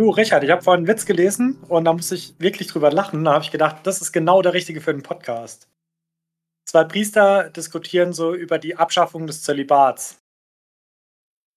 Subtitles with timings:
[0.00, 3.22] Du, Richard, ich habe vorhin einen Witz gelesen und da musste ich wirklich drüber lachen.
[3.22, 5.68] Da habe ich gedacht, das ist genau der richtige für einen Podcast.
[6.64, 10.18] Zwei Priester diskutieren so über die Abschaffung des Zölibats.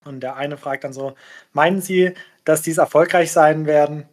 [0.04, 1.16] Und der eine fragt dann so:
[1.54, 4.10] Meinen Sie, dass dies erfolgreich sein werden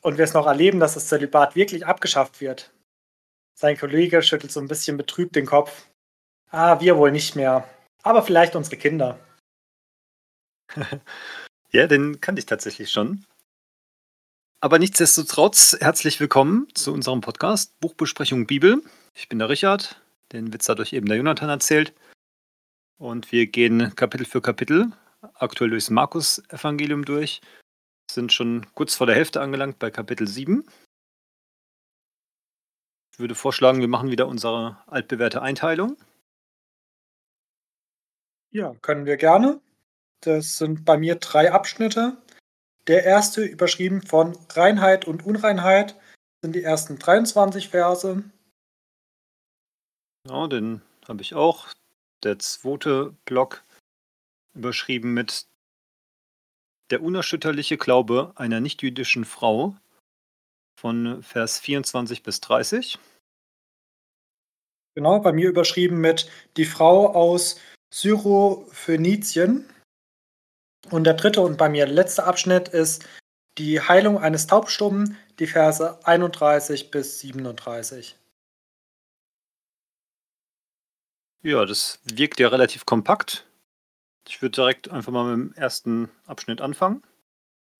[0.00, 2.72] und wir es noch erleben, dass das Zölibat wirklich abgeschafft wird?
[3.58, 5.88] Sein Kollege schüttelt so ein bisschen betrübt den Kopf.
[6.52, 7.68] Ah, wir wohl nicht mehr.
[8.04, 9.18] Aber vielleicht unsere Kinder.
[11.72, 13.26] ja, den kannte ich tatsächlich schon.
[14.60, 18.82] Aber nichtsdestotrotz, herzlich willkommen zu unserem Podcast Buchbesprechung Bibel.
[19.14, 20.02] Ich bin der Richard,
[20.32, 21.94] den Witz hat euch eben der Jonathan erzählt.
[22.96, 24.92] Und wir gehen Kapitel für Kapitel
[25.34, 27.42] aktuell durchs Markus-Evangelium durch.
[28.10, 30.66] Sind schon kurz vor der Hälfte angelangt bei Kapitel 7.
[33.12, 35.98] Ich würde vorschlagen, wir machen wieder unsere altbewährte Einteilung.
[38.50, 39.60] Ja, können wir gerne.
[40.20, 42.16] Das sind bei mir drei Abschnitte.
[42.86, 45.96] Der erste, überschrieben von Reinheit und Unreinheit,
[46.42, 48.22] sind die ersten 23 Verse.
[50.28, 51.68] Ja, den habe ich auch.
[52.22, 53.64] Der zweite Block,
[54.54, 55.46] überschrieben mit
[56.90, 59.76] Der unerschütterliche Glaube einer nichtjüdischen Frau
[60.78, 62.98] von Vers 24 bis 30.
[64.94, 67.60] Genau, bei mir überschrieben mit Die Frau aus
[67.92, 69.68] Syrophönizien.
[70.90, 73.06] Und der dritte und bei mir letzte Abschnitt ist
[73.58, 78.18] die Heilung eines Taubstummen, die Verse 31 bis 37.
[81.42, 83.46] Ja, das wirkt ja relativ kompakt.
[84.28, 87.02] Ich würde direkt einfach mal mit dem ersten Abschnitt anfangen.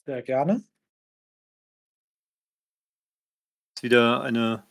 [0.04, 0.62] Sehr gerne.
[3.74, 4.64] Das ist wieder eine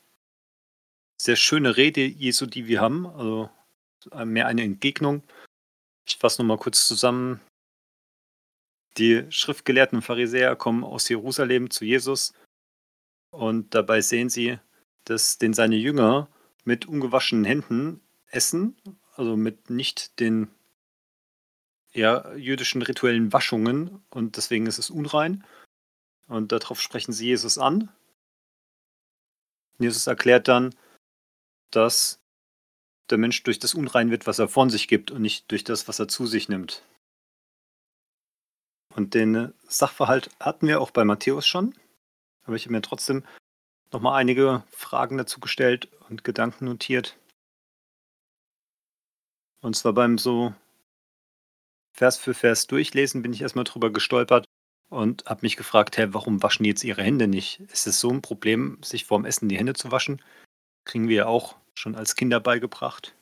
[1.22, 3.06] sehr schöne Rede Jesu, die wir haben.
[3.06, 3.50] Also
[4.24, 5.24] mehr eine Entgegnung.
[6.08, 7.42] Ich fasse nochmal kurz zusammen.
[8.98, 12.34] Die schriftgelehrten Pharisäer kommen aus Jerusalem zu Jesus
[13.30, 14.58] und dabei sehen sie,
[15.04, 16.30] dass den seine Jünger
[16.64, 18.76] mit ungewaschenen Händen essen,
[19.16, 20.50] also mit nicht den
[21.94, 25.46] ja, jüdischen rituellen Waschungen und deswegen ist es unrein.
[26.28, 27.90] Und darauf sprechen sie Jesus an.
[29.80, 30.74] Jesus erklärt dann,
[31.72, 32.20] dass
[33.10, 35.88] der Mensch durch das unrein wird, was er von sich gibt und nicht durch das,
[35.88, 36.84] was er zu sich nimmt.
[38.96, 41.76] Und den Sachverhalt hatten wir auch bei Matthäus schon.
[42.44, 43.24] Aber ich habe mir trotzdem
[43.92, 47.18] nochmal einige Fragen dazu gestellt und Gedanken notiert.
[49.62, 50.54] Und zwar beim so
[51.92, 54.46] Vers für Vers durchlesen bin ich erstmal drüber gestolpert
[54.90, 57.60] und habe mich gefragt, hey, warum waschen die jetzt ihre Hände nicht?
[57.72, 60.22] Ist es so ein Problem, sich vorm Essen die Hände zu waschen?
[60.86, 63.16] Kriegen wir ja auch schon als Kinder beigebracht.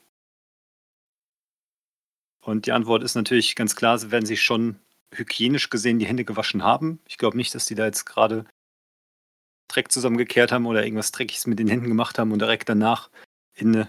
[2.42, 4.80] Und die Antwort ist natürlich ganz klar, sie werden sich schon
[5.14, 7.00] hygienisch gesehen die Hände gewaschen haben.
[7.08, 8.46] Ich glaube nicht, dass die da jetzt gerade
[9.68, 13.10] Dreck zusammengekehrt haben oder irgendwas Dreckiges mit den Händen gemacht haben und direkt danach
[13.54, 13.88] in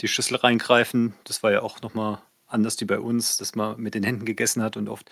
[0.00, 1.14] die Schüssel reingreifen.
[1.24, 4.62] Das war ja auch nochmal anders wie bei uns, dass man mit den Händen gegessen
[4.62, 5.10] hat und oft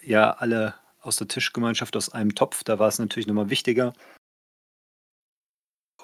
[0.00, 2.62] ja alle aus der Tischgemeinschaft aus einem Topf.
[2.64, 3.92] Da war es natürlich nochmal wichtiger.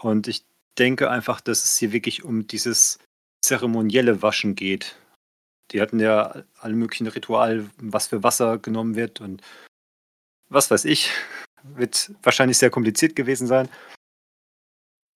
[0.01, 0.45] Und ich
[0.79, 2.99] denke einfach, dass es hier wirklich um dieses
[3.41, 4.97] zeremonielle Waschen geht.
[5.71, 9.43] Die hatten ja alle möglichen Rituale, was für Wasser genommen wird und
[10.49, 11.11] was weiß ich.
[11.63, 13.69] Wird wahrscheinlich sehr kompliziert gewesen sein.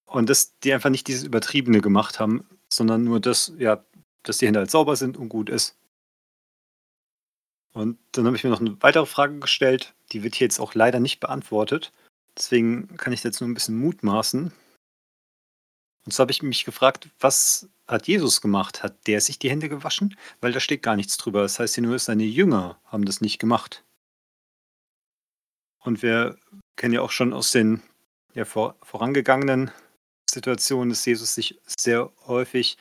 [0.07, 3.83] Und dass die einfach nicht dieses Übertriebene gemacht haben, sondern nur das, ja,
[4.25, 5.77] dass die Hände halt sauber sind und gut ist.
[7.73, 10.75] Und dann habe ich mir noch eine weitere Frage gestellt, die wird hier jetzt auch
[10.75, 11.93] leider nicht beantwortet.
[12.37, 14.53] Deswegen kann ich jetzt nur ein bisschen mutmaßen.
[16.05, 18.83] Und so habe ich mich gefragt, was hat Jesus gemacht?
[18.83, 20.17] Hat der sich die Hände gewaschen?
[20.41, 21.43] Weil da steht gar nichts drüber.
[21.43, 23.85] Das heißt hier nur, seine Jünger haben das nicht gemacht.
[25.79, 26.37] Und wir
[26.77, 27.83] kennen ja auch schon aus den
[28.35, 29.71] ja, vor, vorangegangenen
[30.29, 32.79] Situationen, dass Jesus sich sehr häufig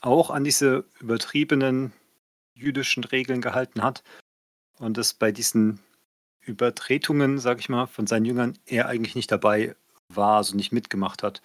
[0.00, 1.92] auch an diese übertriebenen
[2.54, 4.02] jüdischen Regeln gehalten hat
[4.78, 5.80] und dass bei diesen
[6.40, 9.74] Übertretungen, sage ich mal, von seinen Jüngern er eigentlich nicht dabei
[10.08, 11.40] war, also nicht mitgemacht hat.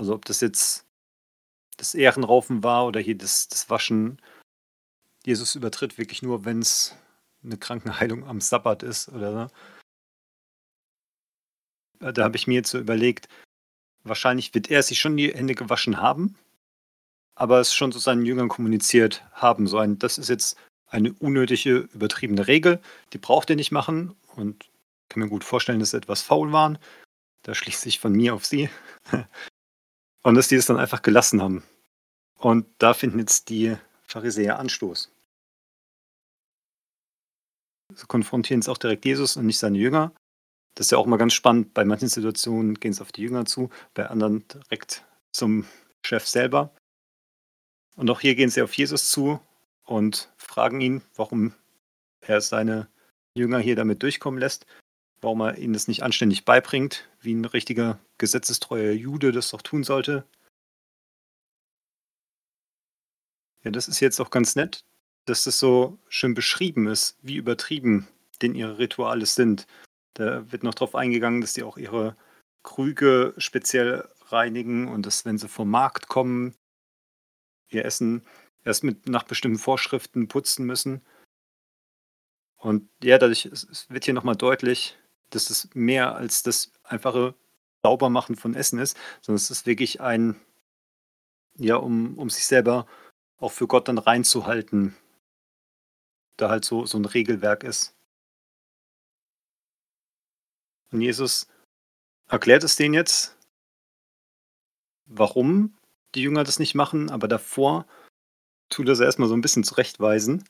[0.00, 0.86] Also ob das jetzt
[1.76, 4.18] das Ehrenraufen war oder hier das, das Waschen.
[5.26, 6.96] Jesus übertritt wirklich nur, wenn es
[7.44, 9.50] eine Krankenheilung am Sabbat ist oder
[12.00, 12.12] so.
[12.12, 13.28] Da habe ich mir jetzt so überlegt,
[14.02, 16.38] wahrscheinlich wird er sich schon die Hände gewaschen haben,
[17.34, 19.66] aber es schon zu seinen Jüngern kommuniziert haben.
[19.66, 20.56] So ein, das ist jetzt
[20.86, 22.80] eine unnötige, übertriebene Regel,
[23.12, 26.52] die braucht ihr nicht machen und ich kann mir gut vorstellen, dass sie etwas faul
[26.52, 26.78] waren.
[27.42, 28.70] Da schließt sich von mir auf sie.
[30.22, 31.62] Und dass die es dann einfach gelassen haben.
[32.36, 35.10] Und da finden jetzt die Pharisäer Anstoß.
[38.06, 40.12] konfrontieren es auch direkt Jesus und nicht seine Jünger.
[40.74, 41.74] Das ist ja auch mal ganz spannend.
[41.74, 45.66] Bei manchen Situationen gehen es auf die Jünger zu, bei anderen direkt zum
[46.04, 46.72] Chef selber.
[47.96, 49.40] Und auch hier gehen sie auf Jesus zu
[49.84, 51.52] und fragen ihn, warum
[52.20, 52.88] er seine
[53.34, 54.66] Jünger hier damit durchkommen lässt,
[55.20, 59.84] warum er ihnen das nicht anständig beibringt, wie ein richtiger gesetzestreuer Jude das doch tun
[59.84, 60.24] sollte.
[63.62, 64.84] Ja, das ist jetzt auch ganz nett,
[65.26, 68.08] dass das so schön beschrieben ist, wie übertrieben
[68.40, 69.66] denn ihre Rituale sind.
[70.14, 72.16] Da wird noch darauf eingegangen, dass die auch ihre
[72.62, 76.54] Krüge speziell reinigen und dass, wenn sie vom Markt kommen,
[77.68, 78.22] ihr Essen
[78.64, 81.02] erst mit nach bestimmten Vorschriften putzen müssen.
[82.56, 83.50] Und ja, dadurch
[83.88, 84.98] wird hier nochmal deutlich,
[85.30, 87.34] dass es mehr als das einfache
[87.82, 90.36] Saubermachen von Essen ist, sondern es ist wirklich ein,
[91.56, 92.86] ja, um, um sich selber
[93.38, 94.96] auch für Gott dann reinzuhalten,
[96.36, 97.94] da halt so, so ein Regelwerk ist.
[100.92, 101.46] Und Jesus
[102.28, 103.36] erklärt es denen jetzt,
[105.06, 105.76] warum
[106.14, 107.86] die Jünger das nicht machen, aber davor
[108.68, 110.44] tut er es erstmal so ein bisschen zurechtweisen.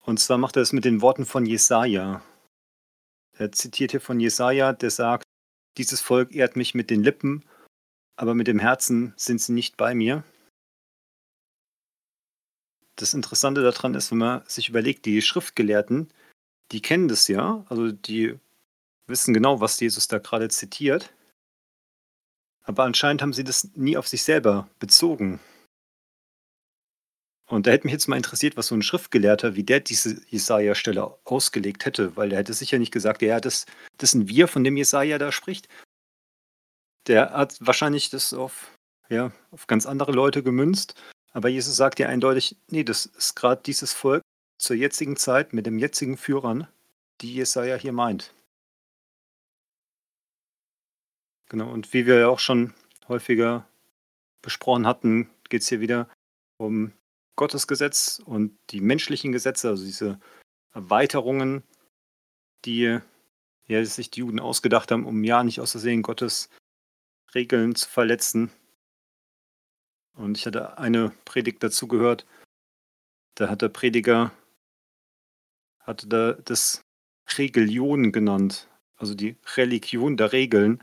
[0.00, 2.22] Und zwar macht er es mit den Worten von Jesaja.
[3.42, 5.24] Er zitiert hier von Jesaja, der sagt:
[5.76, 7.44] Dieses Volk ehrt mich mit den Lippen,
[8.14, 10.22] aber mit dem Herzen sind sie nicht bei mir.
[12.94, 16.12] Das Interessante daran ist, wenn man sich überlegt, die Schriftgelehrten,
[16.70, 18.38] die kennen das ja, also die
[19.08, 21.12] wissen genau, was Jesus da gerade zitiert.
[22.62, 25.40] Aber anscheinend haben sie das nie auf sich selber bezogen.
[27.52, 31.18] Und da hätte mich jetzt mal interessiert, was so ein Schriftgelehrter, wie der diese Jesaja-Stelle
[31.24, 33.66] ausgelegt hätte, weil der hätte sicher nicht gesagt, ja, das,
[33.98, 35.68] das sind wir, von dem Jesaja da spricht.
[37.08, 38.78] Der hat wahrscheinlich das auf,
[39.10, 40.94] ja, auf ganz andere Leute gemünzt.
[41.32, 44.22] Aber Jesus sagt ja eindeutig, nee, das ist gerade dieses Volk
[44.56, 46.68] zur jetzigen Zeit mit dem jetzigen Führern,
[47.20, 48.32] die Jesaja hier meint.
[51.50, 52.72] Genau, und wie wir ja auch schon
[53.08, 53.68] häufiger
[54.40, 56.08] besprochen hatten, geht es hier wieder
[56.56, 56.94] um
[57.36, 60.20] Gottes Gesetz und die menschlichen Gesetze, also diese
[60.72, 61.62] Erweiterungen,
[62.64, 62.98] die
[63.66, 66.50] ja, sich die Juden ausgedacht haben, um ja nicht aus Versehen Gottes
[67.34, 68.50] Regeln zu verletzen.
[70.14, 72.26] Und ich hatte eine Predigt dazu gehört,
[73.34, 74.30] da hat der Prediger
[75.80, 76.84] hatte da das
[77.36, 80.82] Religion genannt, also die Religion der Regeln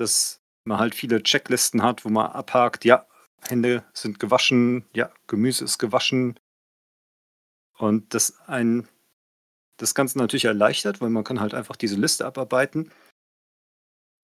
[0.00, 3.06] dass man halt viele Checklisten hat, wo man abhakt, ja,
[3.48, 6.38] Hände sind gewaschen, ja, Gemüse ist gewaschen.
[7.78, 8.88] Und das ein
[9.80, 12.92] das Ganze natürlich erleichtert, weil man kann halt einfach diese Liste abarbeiten.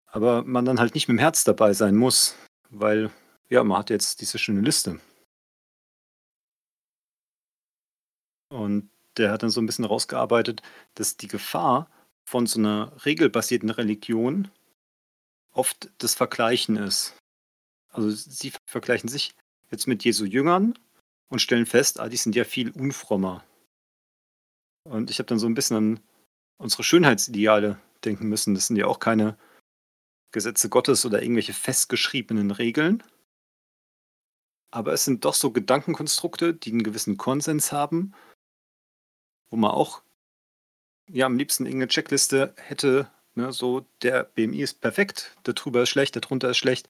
[0.06, 2.36] Aber man dann halt nicht mit dem Herz dabei sein muss,
[2.70, 3.10] weil
[3.48, 5.00] ja, man hat jetzt diese schöne Liste.
[8.50, 10.62] Und der hat dann so ein bisschen rausgearbeitet,
[10.94, 11.90] dass die Gefahr
[12.24, 14.50] von so einer regelbasierten Religion
[15.52, 17.16] oft das Vergleichen ist.
[17.96, 19.34] Also sie vergleichen sich
[19.70, 20.78] jetzt mit Jesu Jüngern
[21.28, 23.44] und stellen fest, ah, die sind ja viel unfrommer.
[24.84, 26.00] Und ich habe dann so ein bisschen an
[26.58, 28.54] unsere Schönheitsideale denken müssen.
[28.54, 29.36] Das sind ja auch keine
[30.32, 33.02] Gesetze Gottes oder irgendwelche festgeschriebenen Regeln.
[34.70, 38.14] Aber es sind doch so Gedankenkonstrukte, die einen gewissen Konsens haben,
[39.50, 40.02] wo man auch
[41.08, 45.90] ja am liebsten irgendeine Checkliste hätte, Ne, so der BMI ist perfekt, der drüber ist
[45.90, 46.88] schlecht, der drunter ist schlecht.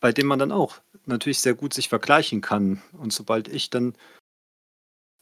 [0.00, 2.82] Bei dem man dann auch natürlich sehr gut sich vergleichen kann.
[2.92, 3.94] Und sobald ich dann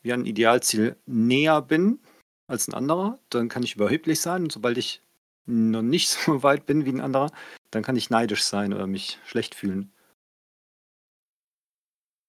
[0.02, 1.99] wie ein Idealziel näher bin
[2.47, 4.45] als ein anderer, dann kann ich überheblich sein.
[4.45, 5.02] Und sobald ich
[5.47, 7.30] noch nicht so weit bin wie ein anderer,
[7.71, 9.92] dann kann ich neidisch sein oder mich schlecht fühlen.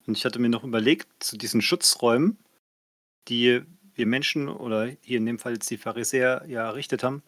[0.06, 2.38] Und ich hatte mir noch überlegt, zu diesen Schutzräumen,
[3.28, 3.62] die
[3.94, 7.24] wir Menschen oder hier in dem Fall jetzt die Pharisäer ja errichtet haben,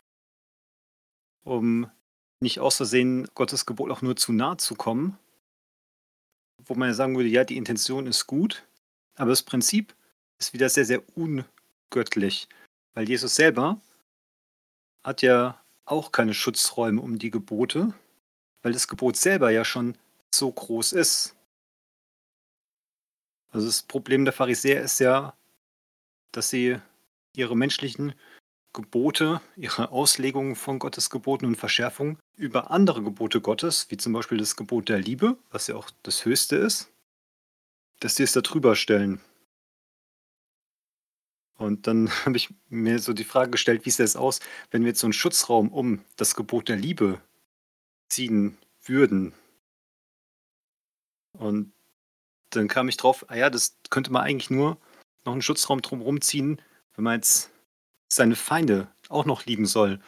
[1.43, 1.89] um
[2.39, 5.17] nicht aus Versehen Gottes Gebot auch nur zu nah zu kommen,
[6.65, 8.65] wo man ja sagen würde, ja, die Intention ist gut,
[9.15, 9.95] aber das Prinzip
[10.37, 12.47] ist wieder sehr, sehr ungöttlich,
[12.93, 13.81] weil Jesus selber
[15.03, 17.93] hat ja auch keine Schutzräume um die Gebote,
[18.61, 19.97] weil das Gebot selber ja schon
[20.33, 21.35] so groß ist.
[23.51, 25.35] Also das Problem der Pharisäer ist ja,
[26.31, 26.79] dass sie
[27.35, 28.13] ihre menschlichen
[28.73, 34.37] Gebote, ihre Auslegungen von Gottes Geboten und Verschärfungen über andere Gebote Gottes, wie zum Beispiel
[34.37, 36.91] das Gebot der Liebe, was ja auch das höchste ist,
[37.99, 39.19] dass sie es da drüber stellen.
[41.57, 44.39] Und dann habe ich mir so die Frage gestellt, wie sieht es aus,
[44.71, 47.19] wenn wir jetzt so einen Schutzraum um das Gebot der Liebe
[48.07, 49.33] ziehen würden.
[51.33, 51.71] Und
[52.51, 54.77] dann kam ich drauf, ah ja, das könnte man eigentlich nur
[55.25, 56.61] noch einen Schutzraum drumherum ziehen,
[56.95, 57.51] wenn man jetzt
[58.11, 59.99] seine Feinde auch noch lieben soll.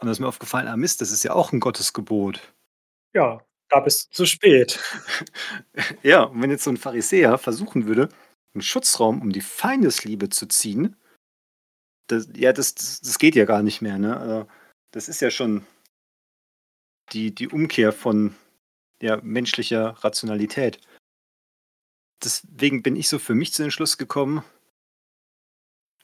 [0.00, 2.52] Und da ist mir aufgefallen, ah Mist, das ist ja auch ein Gottesgebot.
[3.14, 4.80] Ja, da bist du zu spät.
[6.02, 8.08] ja, und wenn jetzt so ein Pharisäer versuchen würde,
[8.54, 10.96] einen Schutzraum um die Feindesliebe zu ziehen,
[12.08, 13.98] das, ja, das, das, das geht ja gar nicht mehr.
[13.98, 14.16] Ne?
[14.16, 14.46] Also,
[14.90, 15.64] das ist ja schon
[17.12, 18.34] die, die Umkehr von
[19.00, 20.80] ja, menschlicher Rationalität.
[22.22, 24.44] Deswegen bin ich so für mich zu dem Schluss gekommen,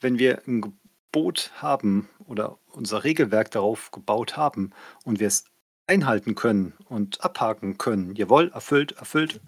[0.01, 0.79] wenn wir ein
[1.11, 4.71] Gebot haben oder unser Regelwerk darauf gebaut haben
[5.03, 5.43] und wir es
[5.87, 9.41] einhalten können und abhaken können, jawohl, erfüllt, erfüllt.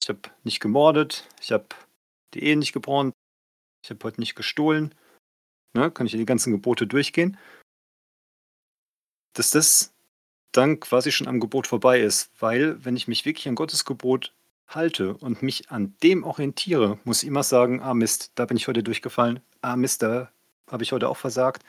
[0.00, 1.66] Ich habe nicht gemordet, ich habe
[2.32, 3.12] die Ehe nicht gebrannt,
[3.82, 4.94] ich habe heute nicht gestohlen,
[5.74, 7.36] ne, kann ich die ganzen Gebote durchgehen,
[9.34, 9.92] dass das
[10.52, 14.32] dann quasi schon am Gebot vorbei ist, weil wenn ich mich wirklich an Gottes Gebot
[14.68, 18.68] halte und mich an dem orientiere, muss ich immer sagen, ah Mist, da bin ich
[18.68, 20.30] heute durchgefallen, ah Mist, da
[20.70, 21.64] habe ich heute auch versagt.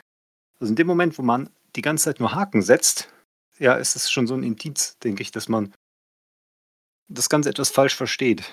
[0.60, 3.12] Also in dem Moment, wo man die ganze Zeit nur Haken setzt,
[3.58, 5.74] ja, ist es schon so ein Indiz, denke ich, dass man
[7.08, 8.52] das Ganze etwas falsch versteht.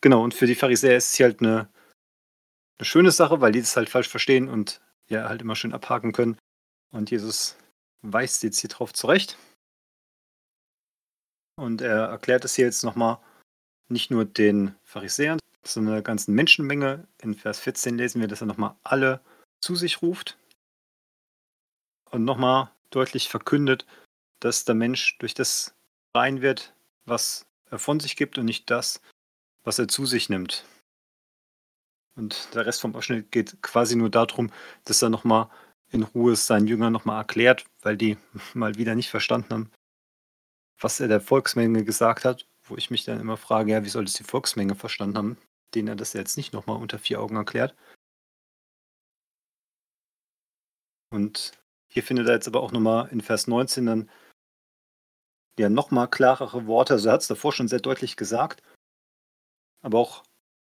[0.00, 1.68] Genau, und für die Pharisäer ist es halt eine,
[2.78, 6.12] eine schöne Sache, weil die das halt falsch verstehen und ja halt immer schön abhaken
[6.12, 6.36] können.
[6.92, 7.56] Und Jesus
[8.02, 9.38] weist jetzt hier drauf zurecht.
[11.56, 13.18] Und er erklärt es hier jetzt nochmal
[13.88, 17.06] nicht nur den Pharisäern, sondern der ganzen Menschenmenge.
[17.22, 19.20] In Vers 14 lesen wir, dass er nochmal alle
[19.60, 20.38] zu sich ruft
[22.10, 23.86] und nochmal deutlich verkündet,
[24.40, 25.74] dass der Mensch durch das
[26.14, 26.74] rein wird,
[27.06, 29.00] was er von sich gibt und nicht das,
[29.64, 30.64] was er zu sich nimmt.
[32.16, 34.52] Und der Rest vom Abschnitt geht quasi nur darum,
[34.84, 35.48] dass er nochmal
[35.90, 38.16] in Ruhe seinen Jüngern nochmal erklärt, weil die
[38.54, 39.72] mal wieder nicht verstanden haben,
[40.78, 44.04] was er der Volksmenge gesagt hat, wo ich mich dann immer frage, ja, wie soll
[44.04, 45.38] das die Volksmenge verstanden haben,
[45.74, 47.74] denen er das jetzt nicht nochmal unter vier Augen erklärt.
[51.10, 51.52] Und
[51.88, 54.10] hier findet er jetzt aber auch nochmal in Vers 19 dann
[55.58, 56.94] ja nochmal klarere Worte.
[56.94, 58.62] Also er hat es davor schon sehr deutlich gesagt.
[59.82, 60.24] Aber auch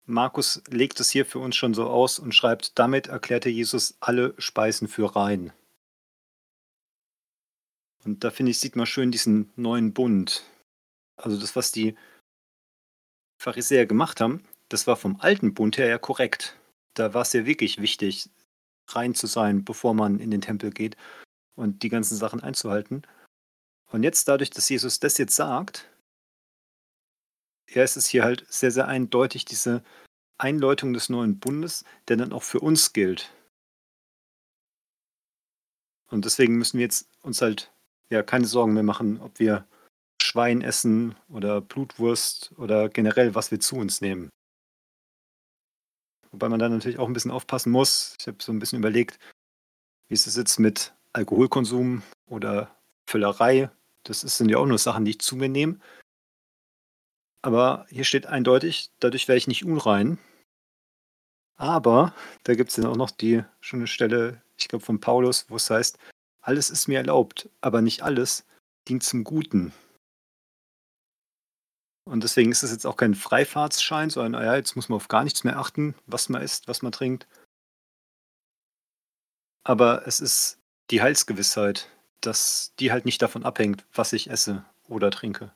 [0.05, 4.33] Markus legt es hier für uns schon so aus und schreibt, damit erklärte Jesus alle
[4.37, 5.51] Speisen für rein.
[8.05, 10.45] Und da finde ich, sieht man schön diesen neuen Bund.
[11.17, 11.97] Also das, was die
[13.41, 16.57] Pharisäer gemacht haben, das war vom alten Bund her ja korrekt.
[16.93, 18.29] Da war es ja wirklich wichtig,
[18.89, 20.97] rein zu sein, bevor man in den Tempel geht
[21.55, 23.03] und die ganzen Sachen einzuhalten.
[23.89, 25.89] Und jetzt dadurch, dass Jesus das jetzt sagt,
[27.69, 29.83] ja, ist es hier halt sehr, sehr eindeutig diese
[30.37, 33.33] Einläutung des neuen Bundes, der dann auch für uns gilt.
[36.09, 37.71] Und deswegen müssen wir jetzt uns halt
[38.09, 39.67] ja keine Sorgen mehr machen, ob wir
[40.21, 44.29] Schwein essen oder Blutwurst oder generell, was wir zu uns nehmen.
[46.31, 48.15] Wobei man dann natürlich auch ein bisschen aufpassen muss.
[48.19, 49.19] Ich habe so ein bisschen überlegt,
[50.07, 53.69] wie ist es jetzt mit Alkoholkonsum oder Füllerei?
[54.03, 55.79] Das sind ja auch nur Sachen, die ich zu mir nehme.
[57.41, 60.17] Aber hier steht eindeutig, dadurch wäre ich nicht unrein.
[61.55, 65.55] Aber da gibt es dann auch noch die schöne Stelle, ich glaube von Paulus, wo
[65.55, 65.97] es heißt,
[66.41, 68.45] alles ist mir erlaubt, aber nicht alles
[68.87, 69.73] dient zum Guten.
[72.07, 75.25] Und deswegen ist es jetzt auch kein Freifahrtsschein, sondern naja, jetzt muss man auf gar
[75.25, 77.27] nichts mehr achten, was man isst, was man trinkt.
[79.65, 80.57] Aber es ist
[80.89, 81.89] die Heilsgewissheit,
[82.21, 85.51] dass die halt nicht davon abhängt, was ich esse oder trinke.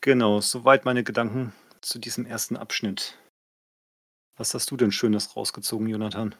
[0.00, 3.18] Genau, soweit meine Gedanken zu diesem ersten Abschnitt.
[4.36, 6.36] Was hast du denn Schönes rausgezogen, Jonathan?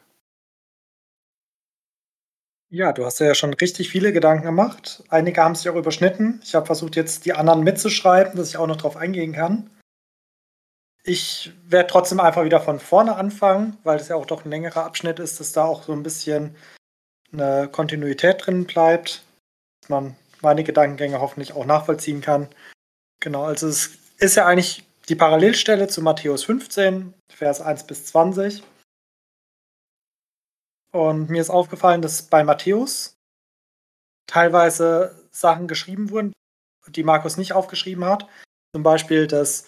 [2.75, 5.01] Ja, du hast ja schon richtig viele Gedanken gemacht.
[5.07, 6.41] Einige haben sich auch überschnitten.
[6.43, 9.69] Ich habe versucht, jetzt die anderen mitzuschreiben, dass ich auch noch drauf eingehen kann.
[11.05, 14.83] Ich werde trotzdem einfach wieder von vorne anfangen, weil es ja auch doch ein längerer
[14.83, 16.53] Abschnitt ist, dass da auch so ein bisschen
[17.31, 19.23] eine Kontinuität drin bleibt,
[19.79, 22.49] dass man meine Gedankengänge hoffentlich auch nachvollziehen kann.
[23.21, 28.63] Genau, also es ist ja eigentlich die Parallelstelle zu Matthäus 15, Vers 1 bis 20.
[30.95, 33.17] Und mir ist aufgefallen, dass bei Matthäus
[34.27, 36.31] teilweise Sachen geschrieben wurden,
[36.87, 38.29] die Markus nicht aufgeschrieben hat.
[38.73, 39.67] Zum Beispiel, dass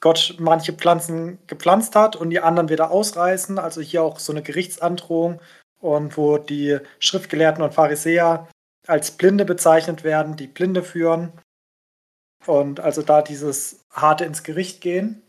[0.00, 3.58] Gott manche Pflanzen gepflanzt hat und die anderen wieder ausreißen.
[3.58, 5.40] Also hier auch so eine Gerichtsandrohung
[5.80, 8.46] und wo die Schriftgelehrten und Pharisäer
[8.86, 11.32] als Blinde bezeichnet werden, die Blinde führen.
[12.44, 15.22] Und also da dieses harte ins Gericht gehen.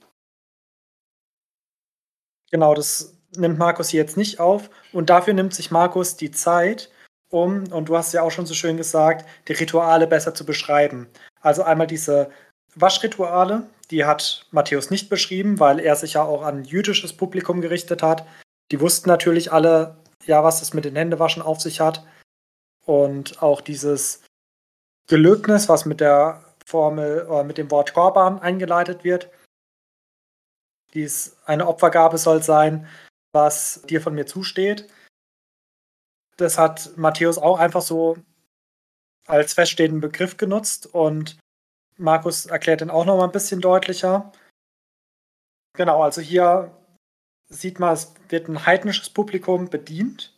[2.51, 4.70] Genau, das nimmt Markus hier jetzt nicht auf.
[4.92, 6.89] Und dafür nimmt sich Markus die Zeit,
[7.30, 11.08] um, und du hast ja auch schon so schön gesagt, die Rituale besser zu beschreiben.
[11.42, 12.30] Also einmal diese
[12.75, 18.04] Waschrituale, die hat Matthäus nicht beschrieben, weil er sich ja auch an jüdisches Publikum gerichtet
[18.04, 18.25] hat.
[18.72, 22.06] Die wussten natürlich alle, ja, was es mit den Händewaschen auf sich hat.
[22.86, 24.22] Und auch dieses
[25.08, 29.30] Gelöbnis, was mit der Formel äh, mit dem Wort Korban eingeleitet wird.
[30.94, 32.88] Dies eine Opfergabe soll sein,
[33.36, 34.88] was dir von mir zusteht.
[36.38, 38.18] Das hat Matthäus auch einfach so
[39.27, 41.38] als feststehenden Begriff genutzt und
[41.98, 44.32] Markus erklärt den auch noch mal ein bisschen deutlicher.
[45.77, 46.72] Genau, also hier
[47.50, 50.38] sieht man, es wird ein heidnisches Publikum bedient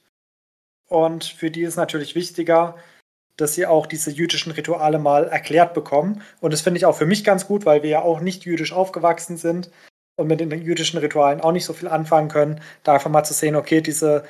[0.88, 2.78] und für die ist natürlich wichtiger,
[3.36, 6.24] dass sie auch diese jüdischen Rituale mal erklärt bekommen.
[6.40, 8.74] Und das finde ich auch für mich ganz gut, weil wir ja auch nicht jüdisch
[8.74, 9.70] aufgewachsen sind
[10.18, 12.62] und mit den jüdischen Ritualen auch nicht so viel anfangen können.
[12.84, 14.24] Da einfach mal zu sehen, okay, diese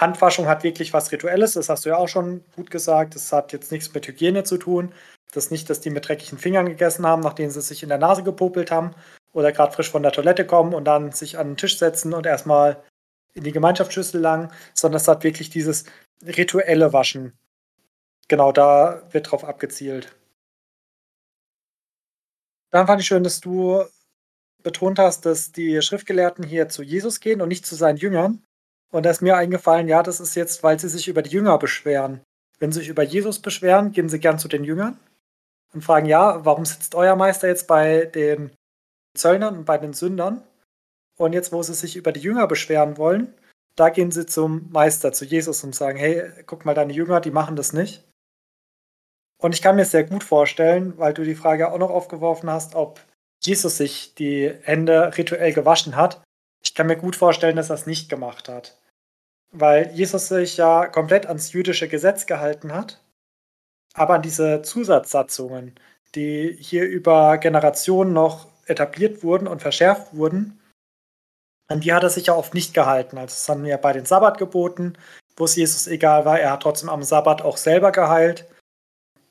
[0.00, 3.14] Handwaschung hat wirklich was Rituelles, das hast du ja auch schon gut gesagt.
[3.14, 4.94] Das hat jetzt nichts mit Hygiene zu tun.
[5.32, 8.22] Das nicht, dass die mit dreckigen Fingern gegessen haben, nachdem sie sich in der Nase
[8.22, 8.92] gepopelt haben
[9.32, 12.26] oder gerade frisch von der Toilette kommen und dann sich an den Tisch setzen und
[12.26, 12.82] erstmal
[13.34, 15.84] in die Gemeinschaftsschüssel lang, sondern es hat wirklich dieses
[16.24, 17.32] rituelle Waschen.
[18.28, 20.14] Genau, da wird drauf abgezielt.
[22.70, 23.84] Dann fand ich schön, dass du
[24.62, 28.42] betont hast, dass die Schriftgelehrten hier zu Jesus gehen und nicht zu seinen Jüngern.
[28.90, 31.58] Und da ist mir eingefallen, ja, das ist jetzt, weil sie sich über die Jünger
[31.58, 32.20] beschweren.
[32.58, 34.98] Wenn sie sich über Jesus beschweren, gehen sie gern zu den Jüngern
[35.72, 38.52] und fragen, ja, warum sitzt euer Meister jetzt bei den
[39.16, 40.42] Zöllnern und bei den Sündern?
[41.18, 43.34] Und jetzt, wo sie sich über die Jünger beschweren wollen,
[43.76, 47.30] da gehen sie zum Meister, zu Jesus und sagen, hey, guck mal, deine Jünger, die
[47.30, 48.06] machen das nicht.
[49.38, 52.74] Und ich kann mir sehr gut vorstellen, weil du die Frage auch noch aufgeworfen hast,
[52.74, 53.00] ob
[53.44, 56.22] Jesus sich die Hände rituell gewaschen hat.
[56.62, 58.78] Ich kann mir gut vorstellen, dass er es nicht gemacht hat.
[59.50, 63.02] Weil Jesus sich ja komplett ans jüdische Gesetz gehalten hat,
[63.94, 65.74] aber an diese Zusatzsatzungen,
[66.14, 70.60] die hier über Generationen noch etabliert wurden und verschärft wurden,
[71.68, 73.18] an die hat er sich ja oft nicht gehalten.
[73.18, 74.96] Also es haben ja bei den Sabbatgeboten,
[75.36, 78.46] wo es Jesus egal war, er hat trotzdem am Sabbat auch selber geheilt.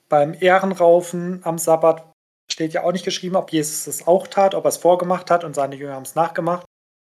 [0.10, 2.11] Beim Ehrenraufen am Sabbat
[2.52, 5.44] steht ja auch nicht geschrieben, ob Jesus es auch tat, ob er es vorgemacht hat
[5.44, 6.66] und seine Jünger haben es nachgemacht.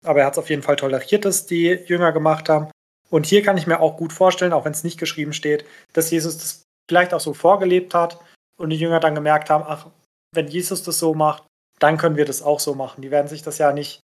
[0.04, 2.70] Aber er hat es auf jeden Fall toleriert, dass die Jünger gemacht haben.
[3.10, 6.10] Und hier kann ich mir auch gut vorstellen, auch wenn es nicht geschrieben steht, dass
[6.10, 8.20] Jesus das vielleicht auch so vorgelebt hat
[8.58, 9.86] und die Jünger dann gemerkt haben, ach,
[10.32, 11.44] wenn Jesus das so macht,
[11.78, 13.02] dann können wir das auch so machen.
[13.02, 14.00] Die werden sich das ja nicht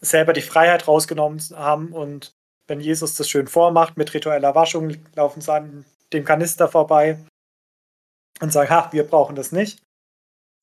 [0.00, 2.32] selber die Freiheit rausgenommen haben und
[2.66, 7.18] wenn Jesus das schön vormacht mit ritueller Waschung, laufen sie an dem Kanister vorbei
[8.40, 9.82] und sagen, ha, wir brauchen das nicht,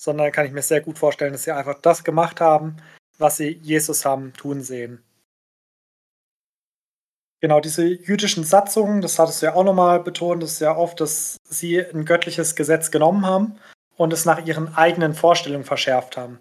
[0.01, 2.77] sondern kann ich mir sehr gut vorstellen, dass sie einfach das gemacht haben,
[3.19, 5.03] was sie Jesus haben tun sehen.
[7.39, 10.99] Genau, diese jüdischen Satzungen, das hattest du ja auch nochmal betont, das ist ja oft,
[11.01, 13.59] dass sie ein göttliches Gesetz genommen haben
[13.95, 16.39] und es nach ihren eigenen Vorstellungen verschärft haben.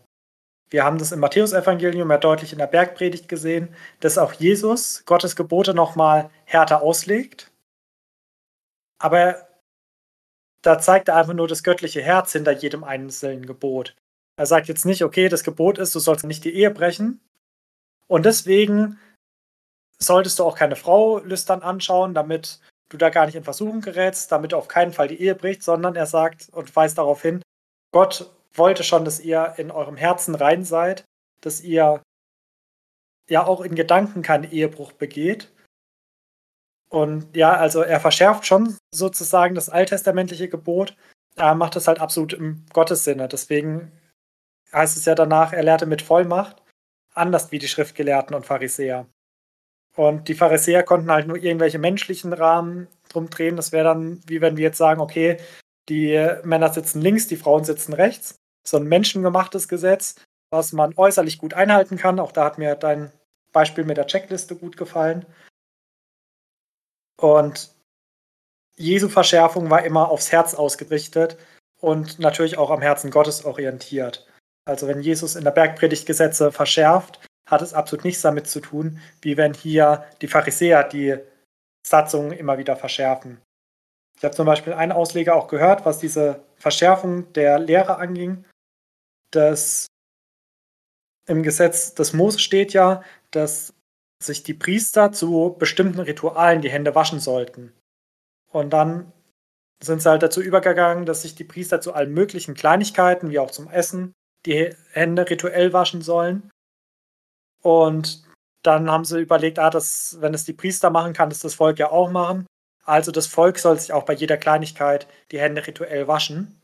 [0.71, 5.37] Wir haben das im Matthäusevangelium ja deutlich in der Bergpredigt gesehen, dass auch Jesus Gottes
[5.37, 7.51] Gebote nochmal härter auslegt.
[8.99, 9.50] Aber
[10.63, 13.95] da zeigt er einfach nur das göttliche Herz hinter jedem einzelnen Gebot.
[14.37, 17.21] Er sagt jetzt nicht, okay, das Gebot ist, du sollst nicht die Ehe brechen.
[18.07, 18.99] Und deswegen
[19.99, 24.33] solltest du auch keine Frau lüstern anschauen, damit du da gar nicht in Versuchung gerätst,
[24.33, 27.43] damit du auf keinen Fall die Ehe brichst, sondern er sagt und weist darauf hin,
[27.93, 31.05] Gott wollte schon, dass ihr in eurem Herzen rein seid,
[31.41, 32.03] dass ihr
[33.29, 35.53] ja auch in Gedanken keinen Ehebruch begeht.
[36.91, 40.97] Und ja, also er verschärft schon sozusagen das alttestamentliche Gebot,
[41.37, 43.29] er macht es halt absolut im Gottessinne.
[43.29, 43.93] Deswegen
[44.73, 46.63] heißt es ja danach, er lehrte mit Vollmacht,
[47.15, 49.07] anders wie die Schriftgelehrten und Pharisäer.
[49.97, 53.57] Und die Pharisäer konnten halt nur irgendwelche menschlichen Rahmen drum drehen.
[53.57, 55.39] Das wäre dann, wie wenn wir jetzt sagen, okay,
[55.89, 60.15] die Männer sitzen links, die Frauen sitzen rechts so ein menschengemachtes Gesetz,
[60.51, 62.21] was man äußerlich gut einhalten kann.
[62.21, 63.13] Auch da hat mir dein
[63.53, 65.27] Beispiel mit der Checkliste gut gefallen.
[67.21, 67.75] Und
[68.77, 71.37] Jesu Verschärfung war immer aufs Herz ausgerichtet
[71.81, 74.27] und natürlich auch am Herzen Gottes orientiert.
[74.65, 79.01] Also wenn Jesus in der Bergpredigt Gesetze verschärft, hat es absolut nichts damit zu tun,
[79.23, 81.19] wie wenn hier die Pharisäer die
[81.87, 83.41] Satzungen immer wieder verschärfen.
[84.17, 88.45] Ich habe zum Beispiel einen Ausleger auch gehört, was diese Verschärfung der Lehre anging
[89.31, 89.87] dass
[91.27, 93.73] im Gesetz des Mose steht ja, dass
[94.23, 97.73] sich die Priester zu bestimmten Ritualen die Hände waschen sollten.
[98.51, 99.13] Und dann
[99.83, 103.51] sind sie halt dazu übergegangen, dass sich die Priester zu allen möglichen Kleinigkeiten, wie auch
[103.51, 104.13] zum Essen,
[104.47, 106.51] die Hände rituell waschen sollen.
[107.63, 108.25] Und
[108.63, 111.79] dann haben sie überlegt, ah, das, wenn es die Priester machen, kann es das Volk
[111.79, 112.47] ja auch machen.
[112.85, 116.60] Also das Volk soll sich auch bei jeder Kleinigkeit die Hände rituell waschen.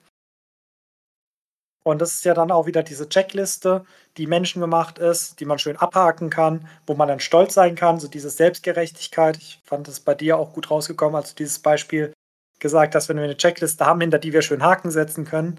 [1.86, 3.84] Und das ist ja dann auch wieder diese Checkliste,
[4.16, 8.08] die menschengemacht ist, die man schön abhaken kann, wo man dann stolz sein kann, so
[8.08, 9.36] diese Selbstgerechtigkeit.
[9.36, 12.12] Ich fand das bei dir auch gut rausgekommen, als du dieses Beispiel
[12.58, 15.58] gesagt hast, wenn wir eine Checkliste haben, hinter die wir schön Haken setzen können,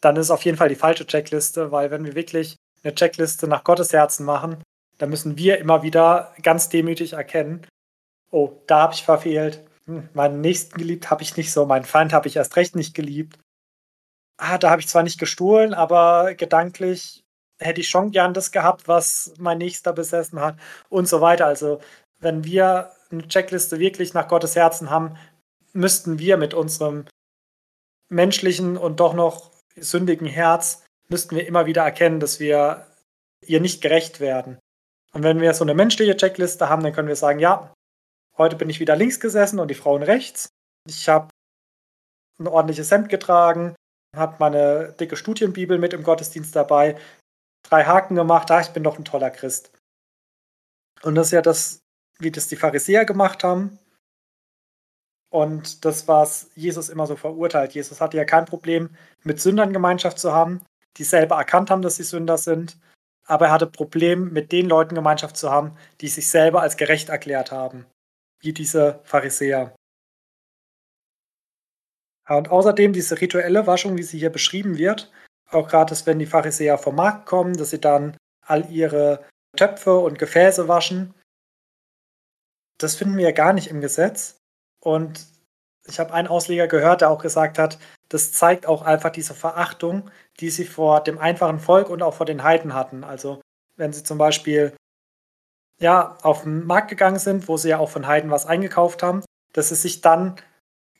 [0.00, 3.48] dann ist es auf jeden Fall die falsche Checkliste, weil wenn wir wirklich eine Checkliste
[3.48, 4.62] nach Gottes Herzen machen,
[4.98, 7.66] dann müssen wir immer wieder ganz demütig erkennen,
[8.30, 12.12] oh, da habe ich verfehlt, hm, meinen Nächsten geliebt habe ich nicht so, meinen Feind
[12.12, 13.36] habe ich erst recht nicht geliebt
[14.36, 17.24] ah, da habe ich zwar nicht gestohlen, aber gedanklich
[17.58, 20.56] hätte ich schon gern das gehabt, was mein Nächster besessen hat
[20.88, 21.46] und so weiter.
[21.46, 21.80] Also
[22.20, 25.16] wenn wir eine Checkliste wirklich nach Gottes Herzen haben,
[25.72, 27.06] müssten wir mit unserem
[28.08, 32.86] menschlichen und doch noch sündigen Herz, müssten wir immer wieder erkennen, dass wir
[33.42, 34.58] ihr nicht gerecht werden.
[35.12, 37.72] Und wenn wir so eine menschliche Checkliste haben, dann können wir sagen, ja,
[38.36, 40.48] heute bin ich wieder links gesessen und die Frauen rechts.
[40.88, 41.28] Ich habe
[42.38, 43.74] ein ordentliches Hemd getragen
[44.16, 46.96] habe meine dicke Studienbibel mit im Gottesdienst dabei,
[47.62, 49.72] drei Haken gemacht, ah, ich bin doch ein toller Christ.
[51.02, 51.80] Und das ist ja das,
[52.18, 53.78] wie das die Pharisäer gemacht haben.
[55.30, 57.72] Und das, was Jesus immer so verurteilt.
[57.72, 58.90] Jesus hatte ja kein Problem,
[59.24, 60.64] mit Sündern Gemeinschaft zu haben,
[60.96, 62.78] die selber erkannt haben, dass sie Sünder sind.
[63.26, 67.08] Aber er hatte Problem, mit den Leuten Gemeinschaft zu haben, die sich selber als gerecht
[67.08, 67.86] erklärt haben.
[68.40, 69.74] Wie diese Pharisäer.
[72.28, 75.12] Und außerdem diese rituelle Waschung, wie sie hier beschrieben wird,
[75.50, 79.24] auch gerade, wenn die Pharisäer vom Markt kommen, dass sie dann all ihre
[79.56, 81.14] Töpfe und Gefäße waschen.
[82.78, 84.38] Das finden wir ja gar nicht im Gesetz.
[84.80, 85.26] Und
[85.86, 90.10] ich habe einen Ausleger gehört, der auch gesagt hat, das zeigt auch einfach diese Verachtung,
[90.40, 93.04] die sie vor dem einfachen Volk und auch vor den Heiden hatten.
[93.04, 93.40] Also
[93.76, 94.74] wenn sie zum Beispiel
[95.80, 99.24] ja, auf den Markt gegangen sind, wo sie ja auch von Heiden was eingekauft haben,
[99.52, 100.36] dass sie sich dann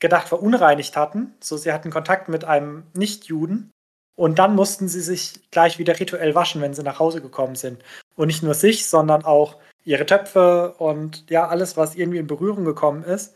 [0.05, 1.35] gedacht verunreinigt hatten.
[1.41, 3.71] So, sie hatten Kontakt mit einem Nichtjuden
[4.17, 7.83] und dann mussten sie sich gleich wieder rituell waschen, wenn sie nach Hause gekommen sind.
[8.15, 12.67] Und nicht nur sich, sondern auch ihre Töpfe und ja, alles, was irgendwie in Berührung
[12.67, 13.35] gekommen ist.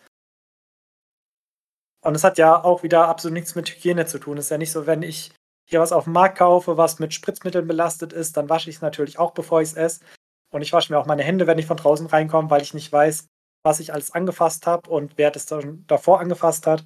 [2.04, 4.36] Und es hat ja auch wieder absolut nichts mit Hygiene zu tun.
[4.36, 5.32] Es ist ja nicht so, wenn ich
[5.64, 8.82] hier was auf dem Markt kaufe, was mit Spritzmitteln belastet ist, dann wasche ich es
[8.82, 10.04] natürlich auch, bevor ich es esse.
[10.50, 12.92] Und ich wasche mir auch meine Hände, wenn ich von draußen reinkomme, weil ich nicht
[12.92, 13.26] weiß,
[13.62, 16.84] was ich alles angefasst habe und wer das dann davor angefasst hat.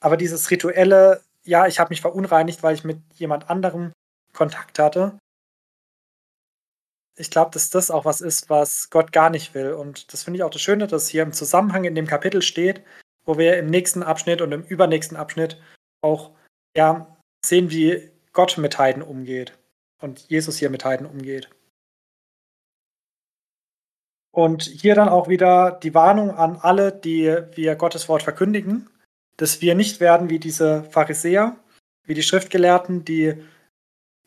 [0.00, 3.92] Aber dieses rituelle, ja, ich habe mich verunreinigt, weil ich mit jemand anderem
[4.32, 5.18] Kontakt hatte.
[7.16, 9.72] Ich glaube, dass das auch was ist, was Gott gar nicht will.
[9.72, 12.84] Und das finde ich auch das Schöne, dass hier im Zusammenhang in dem Kapitel steht,
[13.24, 15.60] wo wir im nächsten Abschnitt und im übernächsten Abschnitt
[16.00, 16.30] auch
[16.76, 19.58] ja, sehen, wie Gott mit Heiden umgeht
[20.00, 21.50] und Jesus hier mit Heiden umgeht.
[24.38, 28.88] Und hier dann auch wieder die Warnung an alle, die wir Gottes Wort verkündigen,
[29.36, 31.56] dass wir nicht werden wie diese Pharisäer,
[32.04, 33.42] wie die Schriftgelehrten, die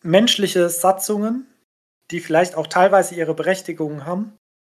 [0.03, 1.47] menschliche Satzungen,
[2.11, 4.35] die vielleicht auch teilweise ihre Berechtigungen haben,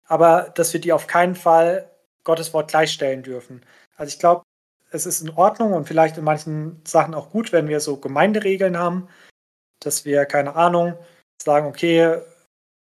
[0.06, 1.90] aber dass wir die auf keinen Fall
[2.26, 3.62] Gottes Wort gleichstellen dürfen.
[3.96, 4.44] Also ich glaube,
[4.90, 8.78] es ist in Ordnung und vielleicht in manchen Sachen auch gut, wenn wir so Gemeinderegeln
[8.78, 9.08] haben,
[9.80, 10.98] dass wir, keine Ahnung,
[11.42, 12.20] sagen, okay,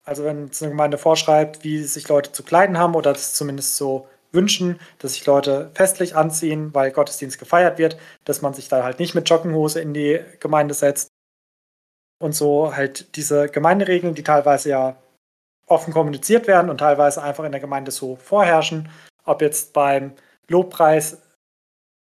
[0.07, 4.09] also wenn eine Gemeinde vorschreibt, wie sich Leute zu kleiden haben oder das zumindest so
[4.33, 9.01] wünschen, dass sich Leute festlich anziehen, weil Gottesdienst gefeiert wird, dass man sich da halt
[9.01, 11.09] nicht mit Joggenhose in die Gemeinde setzt.
[12.19, 14.97] Und so halt diese Gemeinderegeln, die teilweise ja
[15.67, 18.89] offen kommuniziert werden und teilweise einfach in der Gemeinde so vorherrschen,
[19.25, 20.13] ob jetzt beim
[20.49, 21.21] Lobpreis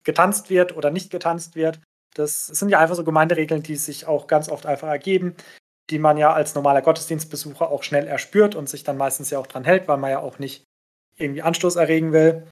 [0.04, 1.80] getanzt wird oder nicht getanzt wird.
[2.14, 5.34] Das sind ja einfach so Gemeinderegeln, die sich auch ganz oft einfach ergeben,
[5.90, 9.46] die man ja als normaler Gottesdienstbesucher auch schnell erspürt und sich dann meistens ja auch
[9.46, 10.64] dran hält, weil man ja auch nicht
[11.16, 12.48] irgendwie Anstoß erregen will.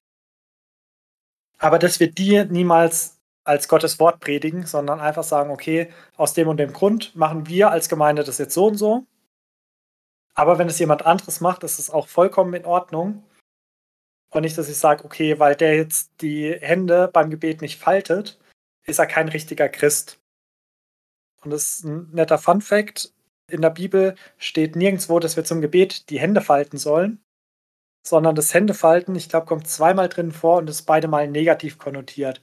[1.59, 6.49] Aber dass wir die niemals als Gottes Wort predigen, sondern einfach sagen, okay, aus dem
[6.49, 9.07] und dem Grund machen wir als Gemeinde das jetzt so und so.
[10.35, 13.25] Aber wenn es jemand anderes macht, ist es auch vollkommen in Ordnung.
[14.31, 18.41] Und nicht, dass ich sage, okay, weil der jetzt die Hände beim Gebet nicht faltet,
[18.85, 20.19] ist er kein richtiger Christ.
[21.43, 23.14] Und das ist ein netter Fun fact
[23.55, 27.25] in der Bibel steht nirgendwo, dass wir zum Gebet die Hände falten sollen,
[28.07, 32.43] sondern das Händefalten, ich glaube, kommt zweimal drin vor und ist beide mal negativ konnotiert.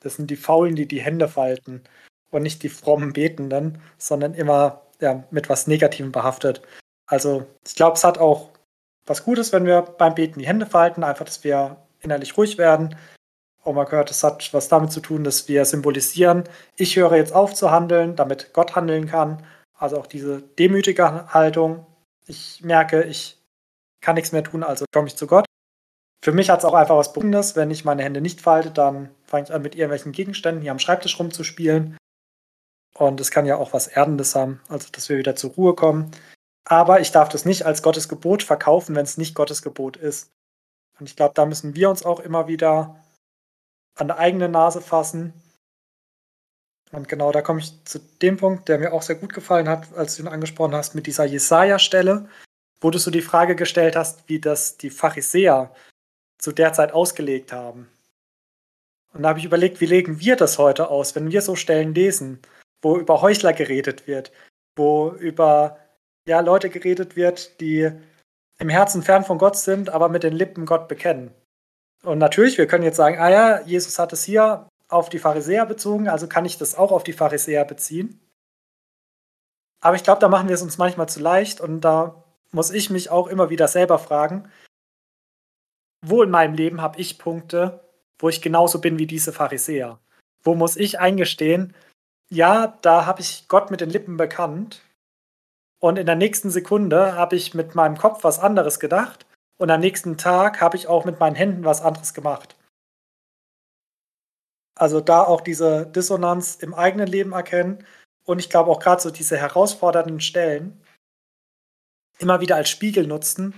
[0.00, 1.82] Das sind die Faulen, die die Hände falten
[2.30, 6.62] und nicht die frommen Betenden, sondern immer ja, mit was Negativem behaftet.
[7.06, 8.50] Also ich glaube, es hat auch
[9.04, 12.96] was Gutes, wenn wir beim Beten die Hände falten, einfach, dass wir innerlich ruhig werden.
[13.64, 16.44] Und man gehört, es hat was damit zu tun, dass wir symbolisieren,
[16.76, 19.44] ich höre jetzt auf zu handeln, damit Gott handeln kann
[19.82, 21.84] also auch diese demütige Haltung.
[22.26, 23.42] Ich merke, ich
[24.00, 25.44] kann nichts mehr tun, also komme ich zu Gott.
[26.24, 27.56] Für mich hat es auch einfach was Beruhigendes.
[27.56, 30.78] Wenn ich meine Hände nicht falte, dann fange ich an, mit irgendwelchen Gegenständen hier am
[30.78, 31.96] Schreibtisch rumzuspielen.
[32.96, 36.12] Und es kann ja auch was Erdendes haben, also dass wir wieder zur Ruhe kommen.
[36.64, 40.30] Aber ich darf das nicht als Gottes Gebot verkaufen, wenn es nicht Gottes Gebot ist.
[41.00, 43.02] Und ich glaube, da müssen wir uns auch immer wieder
[43.96, 45.32] an der eigenen Nase fassen.
[46.92, 49.92] Und genau da komme ich zu dem Punkt, der mir auch sehr gut gefallen hat,
[49.94, 52.28] als du ihn angesprochen hast, mit dieser Jesaja-Stelle,
[52.80, 55.74] wo du so die Frage gestellt hast, wie das die Pharisäer
[56.38, 57.88] zu der Zeit ausgelegt haben.
[59.14, 61.94] Und da habe ich überlegt, wie legen wir das heute aus, wenn wir so Stellen
[61.94, 62.40] lesen,
[62.82, 64.32] wo über Heuchler geredet wird,
[64.76, 65.78] wo über
[66.26, 67.90] ja, Leute geredet wird, die
[68.58, 71.32] im Herzen fern von Gott sind, aber mit den Lippen Gott bekennen.
[72.04, 75.66] Und natürlich, wir können jetzt sagen, ah ja, Jesus hat es hier auf die Pharisäer
[75.66, 78.20] bezogen, also kann ich das auch auf die Pharisäer beziehen.
[79.80, 82.90] Aber ich glaube, da machen wir es uns manchmal zu leicht und da muss ich
[82.90, 84.50] mich auch immer wieder selber fragen,
[86.04, 87.80] wo in meinem Leben habe ich Punkte,
[88.18, 89.98] wo ich genauso bin wie diese Pharisäer?
[90.42, 91.74] Wo muss ich eingestehen,
[92.28, 94.82] ja, da habe ich Gott mit den Lippen bekannt
[95.80, 99.26] und in der nächsten Sekunde habe ich mit meinem Kopf was anderes gedacht
[99.58, 102.56] und am nächsten Tag habe ich auch mit meinen Händen was anderes gemacht.
[104.74, 107.84] Also da auch diese Dissonanz im eigenen Leben erkennen
[108.24, 110.80] und ich glaube auch gerade so diese herausfordernden Stellen
[112.18, 113.54] immer wieder als Spiegel nutzen,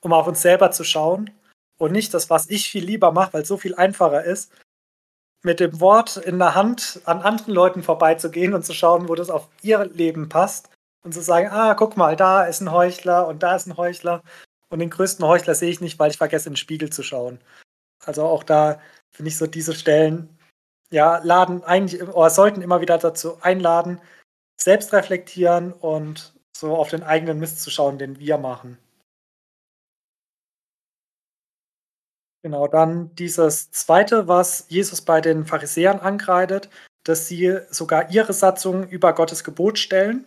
[0.00, 1.30] um auf uns selber zu schauen
[1.78, 4.52] und nicht das, was ich viel lieber mache, weil es so viel einfacher ist,
[5.42, 9.30] mit dem Wort in der Hand an anderen Leuten vorbeizugehen und zu schauen, wo das
[9.30, 10.70] auf ihr Leben passt
[11.04, 14.22] und zu sagen, ah, guck mal, da ist ein Heuchler und da ist ein Heuchler
[14.68, 17.40] und den größten Heuchler sehe ich nicht, weil ich vergesse, in den Spiegel zu schauen.
[18.04, 20.31] Also auch da finde ich so diese Stellen,
[20.92, 24.00] ja, laden eigentlich oder sollten immer wieder dazu einladen,
[24.60, 28.78] selbst reflektieren und so auf den eigenen Mist zu schauen, den wir machen.
[32.44, 36.68] Genau, dann dieses zweite, was Jesus bei den Pharisäern angreitet,
[37.04, 40.24] dass sie sogar ihre Satzung über Gottes Gebot stellen.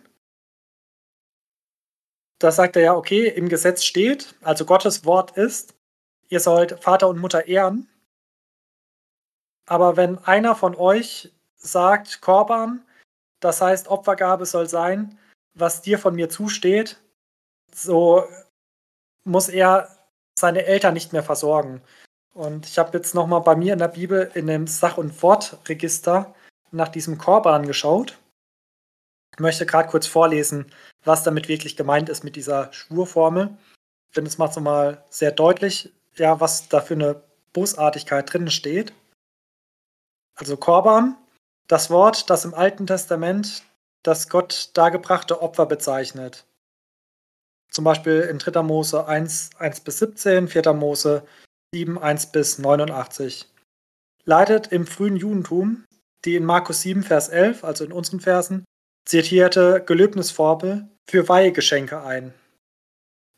[2.38, 5.74] Da sagt er ja, okay, im Gesetz steht, also Gottes Wort ist,
[6.28, 7.88] ihr sollt Vater und Mutter ehren.
[9.66, 12.84] Aber wenn einer von euch sagt, Korban,
[13.40, 15.18] das heißt Opfergabe soll sein,
[15.54, 17.00] was dir von mir zusteht,
[17.72, 18.24] so
[19.24, 19.88] muss er
[20.38, 21.82] seine Eltern nicht mehr versorgen.
[22.32, 26.34] Und ich habe jetzt nochmal bei mir in der Bibel in dem Sach- und Wortregister
[26.70, 28.18] nach diesem Korban geschaut.
[29.34, 30.72] Ich möchte gerade kurz vorlesen,
[31.04, 33.56] was damit wirklich gemeint ist mit dieser Schwurformel.
[34.10, 38.50] Ich finde, es macht so mal sehr deutlich, ja, was da für eine Bosartigkeit drin
[38.50, 38.92] steht.
[40.36, 41.16] Also Korban,
[41.66, 43.64] das Wort, das im Alten Testament
[44.02, 46.46] das Gott dargebrachte Opfer bezeichnet.
[47.70, 48.62] Zum Beispiel in 3.
[48.62, 50.72] Mose 1, 1 bis 17, 4.
[50.74, 51.26] Mose
[51.74, 53.48] 7, 1 bis 89.
[54.24, 55.86] Leitet im frühen Judentum
[56.26, 58.64] die in Markus 7, Vers 11, also in unseren Versen,
[59.06, 62.34] zitierte Gelöbnisformel für Weihegeschenke ein.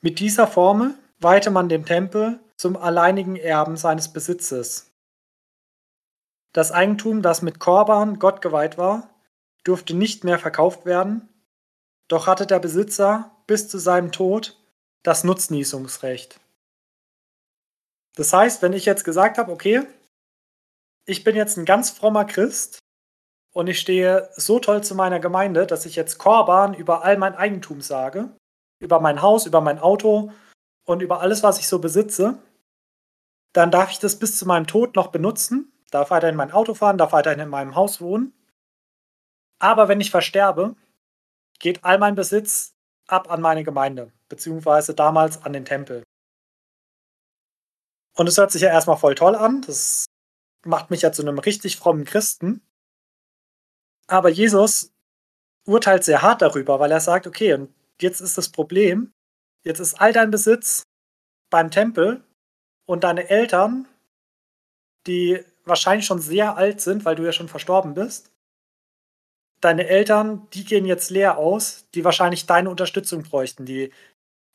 [0.01, 4.88] Mit dieser Formel weihte man den Tempel zum alleinigen Erben seines Besitzes.
[6.53, 9.11] Das Eigentum, das mit Korban Gott geweiht war,
[9.65, 11.29] durfte nicht mehr verkauft werden,
[12.09, 14.59] doch hatte der Besitzer bis zu seinem Tod
[15.03, 16.41] das Nutznießungsrecht.
[18.17, 19.87] Das heißt, wenn ich jetzt gesagt habe, okay,
[21.07, 22.79] ich bin jetzt ein ganz frommer Christ
[23.55, 27.35] und ich stehe so toll zu meiner Gemeinde, dass ich jetzt Korban über all mein
[27.35, 28.31] Eigentum sage,
[28.81, 30.33] über mein Haus, über mein Auto
[30.85, 32.39] und über alles, was ich so besitze,
[33.53, 36.99] dann darf ich das bis zu meinem Tod noch benutzen, darf weiterhin mein Auto fahren,
[36.99, 38.33] darf weiterhin in meinem Haus wohnen.
[39.59, 40.77] Aber wenn ich versterbe,
[41.59, 42.75] geht all mein Besitz
[43.07, 46.05] ab an meine Gemeinde, beziehungsweise damals an den Tempel.
[48.17, 49.63] Und es hört sich ja erstmal voll toll an.
[49.63, 50.07] Das
[50.65, 52.61] macht mich ja zu einem richtig frommen Christen.
[54.07, 54.93] Aber Jesus
[55.65, 59.13] urteilt sehr hart darüber, weil er sagt, okay, und jetzt ist das Problem,
[59.65, 60.83] jetzt ist all dein Besitz
[61.51, 62.25] beim Tempel
[62.87, 63.87] und deine Eltern,
[65.07, 68.31] die wahrscheinlich schon sehr alt sind, weil du ja schon verstorben bist,
[69.61, 73.93] deine Eltern, die gehen jetzt leer aus, die wahrscheinlich deine Unterstützung bräuchten, die,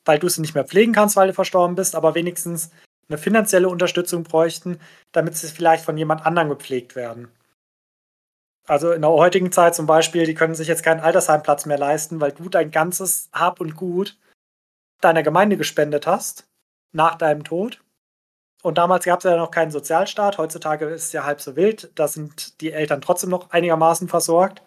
[0.04, 2.70] weil du sie nicht mehr pflegen kannst, weil du verstorben bist, aber wenigstens
[3.08, 4.80] eine finanzielle Unterstützung bräuchten,
[5.12, 7.28] damit sie vielleicht von jemand anderem gepflegt werden.
[8.66, 12.20] Also in der heutigen Zeit zum Beispiel, die können sich jetzt keinen Altersheimplatz mehr leisten,
[12.20, 14.18] weil du dein ganzes Hab und Gut
[15.02, 16.48] deiner Gemeinde gespendet hast,
[16.92, 17.83] nach deinem Tod.
[18.64, 20.38] Und damals gab es ja noch keinen Sozialstaat.
[20.38, 21.90] Heutzutage ist es ja halb so wild.
[21.96, 24.62] Da sind die Eltern trotzdem noch einigermaßen versorgt.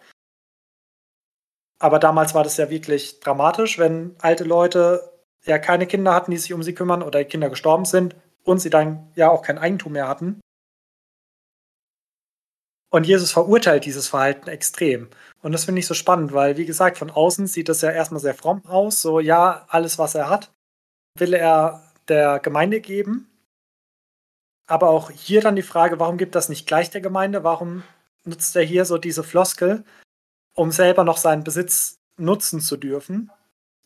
[1.80, 5.12] Aber damals war das ja wirklich dramatisch, wenn alte Leute
[5.44, 8.60] ja keine Kinder hatten, die sich um sie kümmern oder die Kinder gestorben sind und
[8.60, 10.40] sie dann ja auch kein Eigentum mehr hatten.
[12.90, 15.08] Und Jesus verurteilt dieses Verhalten extrem.
[15.42, 18.20] Und das finde ich so spannend, weil, wie gesagt, von außen sieht das ja erstmal
[18.20, 19.02] sehr fromm aus.
[19.02, 20.52] So, ja, alles, was er hat,
[21.18, 23.27] will er der Gemeinde geben.
[24.68, 27.42] Aber auch hier dann die Frage, warum gibt das nicht gleich der Gemeinde?
[27.42, 27.82] Warum
[28.24, 29.82] nutzt er hier so diese Floskel,
[30.54, 33.32] um selber noch seinen Besitz nutzen zu dürfen,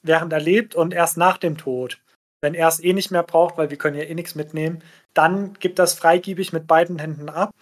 [0.02, 2.02] während er lebt und erst nach dem Tod?
[2.40, 4.82] Wenn er es eh nicht mehr braucht, weil wir können ja eh nichts mitnehmen,
[5.14, 7.52] dann gibt das freigiebig mit beiden Händen ab.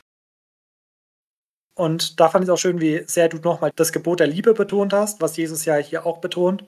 [1.74, 4.54] Und da fand ich es auch schön, wie sehr du nochmal das Gebot der Liebe
[4.54, 6.64] betont hast, was Jesus ja hier auch betont.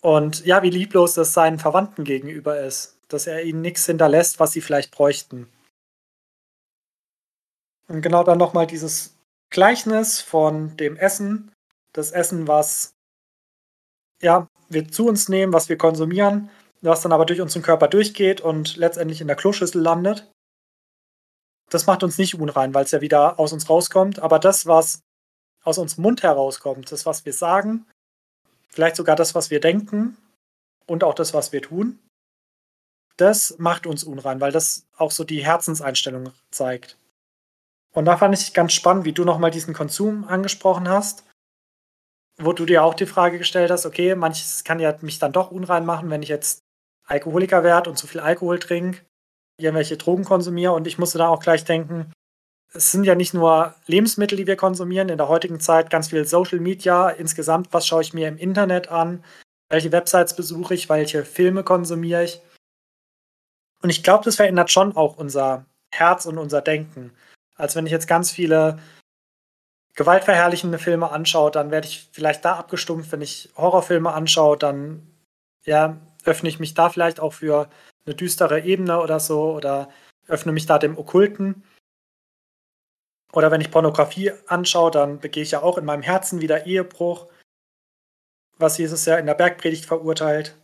[0.00, 4.52] Und ja, wie lieblos das seinen Verwandten gegenüber ist, dass er ihnen nichts hinterlässt, was
[4.52, 5.48] sie vielleicht bräuchten.
[7.88, 9.16] Und genau dann nochmal dieses
[9.50, 11.52] Gleichnis von dem Essen,
[11.92, 12.94] das Essen, was
[14.20, 18.40] ja, wir zu uns nehmen, was wir konsumieren, was dann aber durch unseren Körper durchgeht
[18.40, 20.30] und letztendlich in der Kloschüssel landet.
[21.70, 24.18] Das macht uns nicht unrein, weil es ja wieder aus uns rauskommt.
[24.20, 25.00] Aber das, was
[25.64, 27.86] aus unserem Mund herauskommt, das, was wir sagen,
[28.68, 30.16] vielleicht sogar das, was wir denken
[30.86, 31.98] und auch das, was wir tun,
[33.16, 36.98] das macht uns unrein, weil das auch so die Herzenseinstellung zeigt.
[37.92, 41.24] Und da fand ich ganz spannend, wie du nochmal diesen Konsum angesprochen hast,
[42.38, 45.50] wo du dir auch die Frage gestellt hast, okay, manches kann ja mich dann doch
[45.50, 46.60] unrein machen, wenn ich jetzt
[47.06, 49.00] Alkoholiker werde und zu viel Alkohol trinke,
[49.58, 50.72] irgendwelche Drogen konsumiere.
[50.72, 52.12] Und ich musste da auch gleich denken,
[52.74, 56.26] es sind ja nicht nur Lebensmittel, die wir konsumieren, in der heutigen Zeit ganz viel
[56.26, 57.08] Social Media.
[57.08, 59.24] Insgesamt, was schaue ich mir im Internet an?
[59.70, 60.88] Welche Websites besuche ich?
[60.88, 62.42] Welche Filme konsumiere ich?
[63.86, 67.12] Und ich glaube, das verändert schon auch unser Herz und unser Denken.
[67.54, 68.80] Als wenn ich jetzt ganz viele
[69.94, 73.12] gewaltverherrlichende Filme anschaue, dann werde ich vielleicht da abgestumpft.
[73.12, 75.06] Wenn ich Horrorfilme anschaue, dann
[75.66, 77.70] ja, öffne ich mich da vielleicht auch für
[78.04, 79.88] eine düstere Ebene oder so oder
[80.26, 81.62] öffne mich da dem Okkulten.
[83.32, 87.28] Oder wenn ich Pornografie anschaue, dann begehe ich ja auch in meinem Herzen wieder Ehebruch,
[88.58, 90.56] was Jesus ja in der Bergpredigt verurteilt.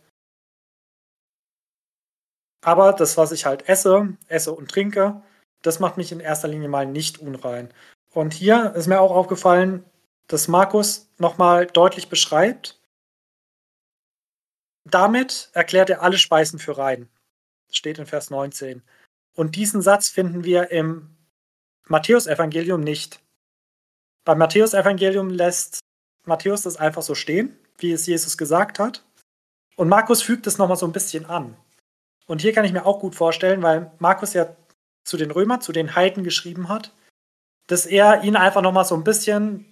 [2.63, 5.21] Aber das, was ich halt esse, esse und trinke,
[5.61, 7.73] das macht mich in erster Linie mal nicht unrein.
[8.11, 9.83] Und hier ist mir auch aufgefallen,
[10.27, 12.79] dass Markus nochmal deutlich beschreibt,
[14.85, 17.09] damit erklärt er alle Speisen für rein.
[17.71, 18.81] Steht in Vers 19.
[19.35, 21.09] Und diesen Satz finden wir im
[21.87, 23.21] Matthäusevangelium nicht.
[24.25, 25.79] Beim Matthäusevangelium lässt
[26.25, 29.03] Matthäus das einfach so stehen, wie es Jesus gesagt hat.
[29.75, 31.57] Und Markus fügt es nochmal so ein bisschen an.
[32.25, 34.55] Und hier kann ich mir auch gut vorstellen, weil Markus ja
[35.03, 36.93] zu den Römern, zu den Heiden geschrieben hat,
[37.67, 39.65] dass er ihnen einfach nochmal so ein bisschen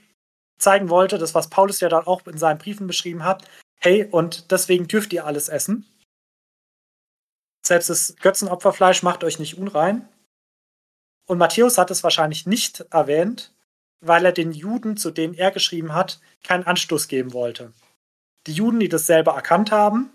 [0.58, 3.48] zeigen wollte, das, was Paulus ja dann auch in seinen Briefen beschrieben hat,
[3.80, 5.86] hey, und deswegen dürft ihr alles essen.
[7.66, 10.08] Selbst das Götzenopferfleisch macht euch nicht unrein.
[11.28, 13.54] Und Matthäus hat es wahrscheinlich nicht erwähnt,
[14.02, 17.74] weil er den Juden, zu denen er geschrieben hat, keinen Anstoß geben wollte.
[18.48, 20.12] Die Juden, die das selber erkannt haben,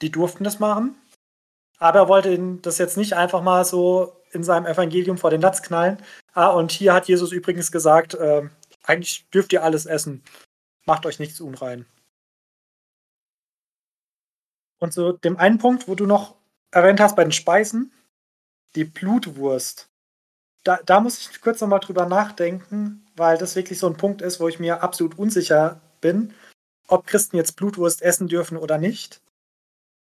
[0.00, 0.96] die durften das machen.
[1.80, 5.62] Aber er wollte das jetzt nicht einfach mal so in seinem Evangelium vor den Latz
[5.62, 5.98] knallen.
[6.34, 8.48] Ah, und hier hat Jesus übrigens gesagt, äh,
[8.84, 10.22] eigentlich dürft ihr alles essen.
[10.84, 11.86] Macht euch nichts unrein.
[14.78, 16.36] Und zu dem einen Punkt, wo du noch
[16.70, 17.92] erwähnt hast bei den Speisen,
[18.74, 19.88] die Blutwurst.
[20.64, 24.38] Da, da muss ich kurz nochmal drüber nachdenken, weil das wirklich so ein Punkt ist,
[24.38, 26.34] wo ich mir absolut unsicher bin,
[26.88, 29.22] ob Christen jetzt Blutwurst essen dürfen oder nicht.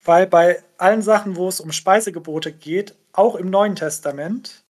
[0.04, 4.64] Weil bei allen Sachen, wo es um Speisegebote geht, auch im Neuen Testament,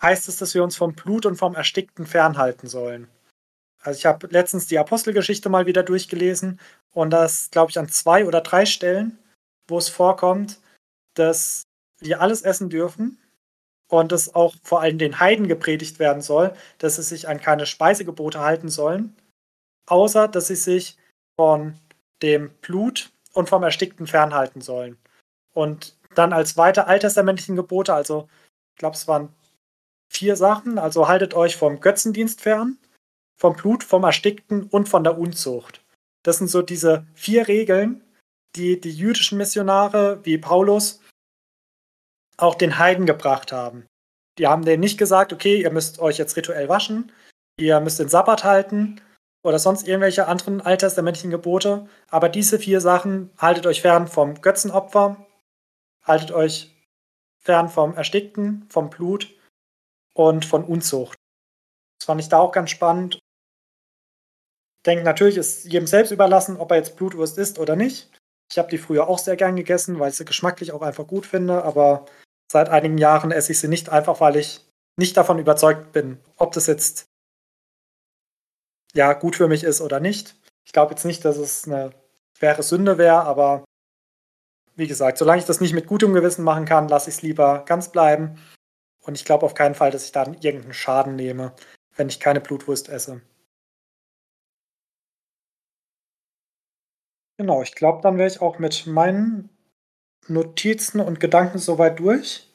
[0.00, 3.08] heißt es, dass wir uns vom Blut und vom Erstickten fernhalten sollen.
[3.82, 6.60] Also ich habe letztens die Apostelgeschichte mal wieder durchgelesen
[6.92, 9.18] und das, glaube ich, an zwei oder drei Stellen,
[9.68, 10.60] wo es vorkommt,
[11.14, 11.62] dass
[11.98, 13.18] wir alles essen dürfen
[13.88, 17.66] und dass auch vor allem den Heiden gepredigt werden soll, dass sie sich an keine
[17.66, 19.16] Speisegebote halten sollen,
[19.86, 20.96] außer dass sie sich
[21.36, 21.78] von
[22.22, 24.98] dem Blut und vom Erstickten fernhalten sollen.
[25.52, 28.28] Und dann als weiter alttestamentlichen Gebote, also
[28.74, 29.34] ich glaube, es waren
[30.08, 32.78] vier Sachen, also haltet euch vom Götzendienst fern,
[33.38, 35.84] vom Blut, vom Erstickten und von der Unzucht.
[36.22, 38.02] Das sind so diese vier Regeln,
[38.56, 41.00] die die jüdischen Missionare wie Paulus
[42.36, 43.86] auch den Heiden gebracht haben.
[44.38, 47.12] Die haben denen nicht gesagt, okay, ihr müsst euch jetzt rituell waschen,
[47.58, 49.00] ihr müsst den Sabbat halten
[49.42, 55.24] oder sonst irgendwelche anderen alttestamentlichen Gebote, aber diese vier Sachen haltet euch fern vom Götzenopfer,
[56.02, 56.76] haltet euch
[57.38, 59.28] fern vom Erstickten, vom Blut
[60.14, 61.16] und von Unzucht.
[61.98, 63.20] Das fand ich da auch ganz spannend
[64.86, 68.10] denke, natürlich ist jedem selbst überlassen, ob er jetzt Blutwurst isst oder nicht.
[68.50, 71.26] Ich habe die früher auch sehr gern gegessen, weil ich sie geschmacklich auch einfach gut
[71.26, 72.06] finde, aber
[72.50, 74.66] seit einigen Jahren esse ich sie nicht einfach, weil ich
[74.96, 77.06] nicht davon überzeugt bin, ob das jetzt
[78.94, 80.36] ja gut für mich ist oder nicht.
[80.64, 81.92] Ich glaube jetzt nicht, dass es eine
[82.36, 83.64] schwere Sünde wäre, aber
[84.76, 87.64] wie gesagt, solange ich das nicht mit gutem Gewissen machen kann, lasse ich es lieber
[87.66, 88.38] ganz bleiben.
[89.02, 91.54] Und ich glaube auf keinen Fall, dass ich dann irgendeinen Schaden nehme,
[91.96, 93.20] wenn ich keine Blutwurst esse.
[97.38, 99.48] Genau, ich glaube, dann wäre ich auch mit meinen
[100.28, 102.46] Notizen und Gedanken soweit durch.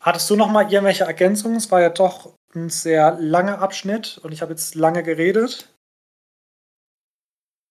[0.00, 1.56] Hattest du noch mal irgendwelche Ergänzungen?
[1.56, 5.68] Es war ja doch ein sehr langer Abschnitt und ich habe jetzt lange geredet.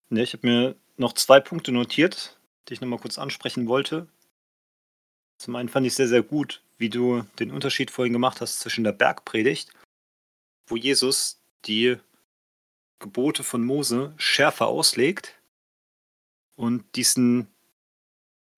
[0.09, 4.07] Ne, ich habe mir noch zwei Punkte notiert, die ich noch mal kurz ansprechen wollte.
[5.37, 8.83] Zum einen fand ich sehr, sehr gut, wie du den Unterschied vorhin gemacht hast zwischen
[8.83, 9.71] der Bergpredigt,
[10.67, 11.97] wo Jesus die
[12.99, 15.35] Gebote von Mose schärfer auslegt
[16.55, 17.47] und diesen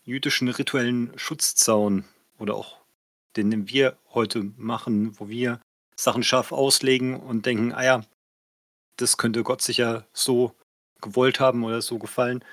[0.03, 2.05] jüdischen rituellen Schutzzaun
[2.37, 2.85] oder auch
[3.35, 5.59] den wir heute machen, wo wir
[5.95, 8.05] Sachen scharf auslegen und denken, ah ja,
[8.97, 10.55] das könnte Gott sicher so
[11.01, 12.43] gewollt haben oder so gefallen.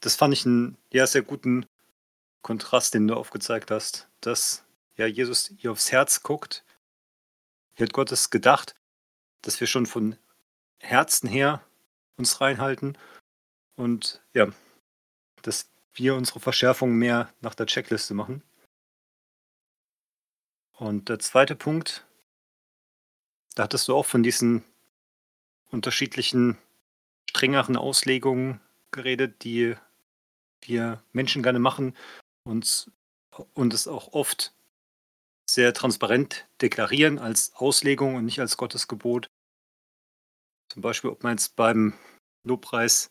[0.00, 1.66] Das fand ich einen ja, sehr guten
[2.42, 4.64] Kontrast, den du aufgezeigt hast, dass
[4.96, 6.64] ja Jesus ihr aufs Herz guckt.
[7.76, 8.74] Wie hat Gott es gedacht,
[9.42, 10.16] dass wir schon von
[10.78, 11.64] Herzen her
[12.16, 12.98] uns reinhalten
[13.76, 14.48] und ja,
[15.42, 18.42] dass wir unsere Verschärfung mehr nach der Checkliste machen.
[20.82, 22.04] Und der zweite Punkt,
[23.54, 24.64] da hattest du auch von diesen
[25.70, 26.58] unterschiedlichen,
[27.30, 28.60] strengeren Auslegungen
[28.90, 29.76] geredet, die
[30.60, 31.96] wir Menschen gerne machen
[32.42, 32.90] und,
[33.54, 34.54] und es auch oft
[35.48, 39.30] sehr transparent deklarieren als Auslegung und nicht als Gottesgebot.
[40.68, 41.94] Zum Beispiel, ob man jetzt beim
[42.42, 43.08] Lobpreis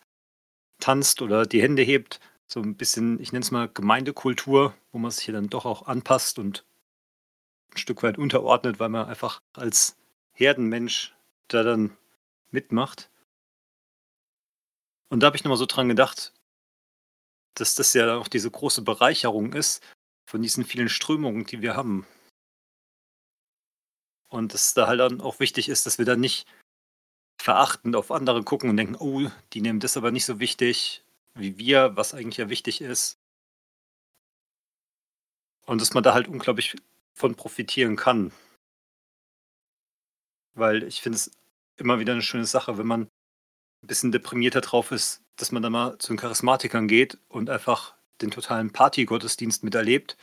[0.81, 5.09] tanzt oder die Hände hebt, so ein bisschen, ich nenne es mal Gemeindekultur, wo man
[5.09, 6.65] sich hier dann doch auch anpasst und
[7.73, 9.97] ein Stück weit unterordnet, weil man einfach als
[10.33, 11.13] Herdenmensch
[11.47, 11.95] da dann
[12.49, 13.09] mitmacht.
[15.09, 16.33] Und da habe ich nochmal so dran gedacht,
[17.55, 19.83] dass das ja auch diese große Bereicherung ist
[20.25, 22.05] von diesen vielen Strömungen, die wir haben.
[24.29, 26.47] Und dass da halt dann auch wichtig ist, dass wir dann nicht
[27.41, 31.03] verachtend auf andere gucken und denken, oh, die nehmen das aber nicht so wichtig
[31.33, 33.17] wie wir, was eigentlich ja wichtig ist.
[35.65, 36.75] Und dass man da halt unglaublich
[37.13, 38.31] von profitieren kann.
[40.53, 41.31] Weil ich finde es
[41.77, 45.71] immer wieder eine schöne Sache, wenn man ein bisschen deprimierter drauf ist, dass man dann
[45.71, 50.17] mal zu den Charismatikern geht und einfach den totalen Party-Gottesdienst miterlebt.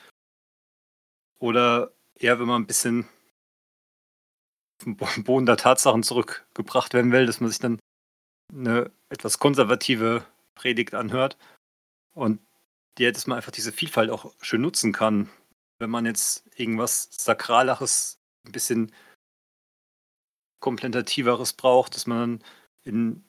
[1.40, 3.08] Oder eher, wenn man ein bisschen
[4.78, 7.80] vom Boden der Tatsachen zurückgebracht werden will, dass man sich dann
[8.52, 10.24] eine etwas konservative
[10.54, 11.36] Predigt anhört
[12.14, 12.40] und
[12.98, 15.30] der, dass man einfach diese Vielfalt auch schön nutzen kann
[15.78, 18.92] wenn man jetzt irgendwas Sakraleres, ein bisschen
[20.60, 22.42] komplementativeres braucht, dass man
[22.82, 23.24] in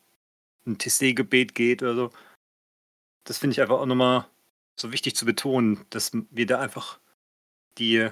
[0.66, 2.12] ein Tessé-Gebet geht oder so.
[3.24, 4.28] Das finde ich einfach auch nochmal
[4.76, 7.00] so wichtig zu betonen, dass wir da einfach
[7.78, 8.10] die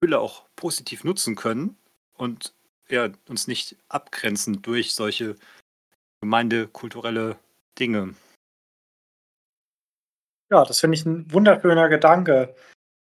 [0.00, 1.76] Hülle auch positiv nutzen können
[2.14, 2.54] und
[2.88, 5.36] ja, uns nicht abgrenzen durch solche
[6.20, 7.38] gemeindekulturelle
[7.78, 8.14] Dinge.
[10.50, 12.54] Ja, das finde ich ein wunderschöner Gedanke.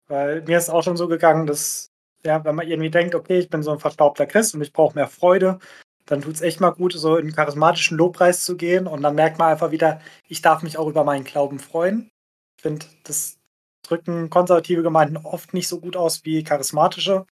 [0.07, 1.91] Weil mir ist auch schon so gegangen, dass,
[2.23, 4.95] ja, wenn man irgendwie denkt, okay, ich bin so ein verstaubter Christ und ich brauche
[4.95, 5.59] mehr Freude,
[6.05, 9.15] dann tut es echt mal gut, so in einen charismatischen Lobpreis zu gehen und dann
[9.15, 12.09] merkt man einfach wieder, ich darf mich auch über meinen Glauben freuen.
[12.57, 13.37] Ich finde, das
[13.83, 17.25] drücken konservative Gemeinden oft nicht so gut aus wie charismatische.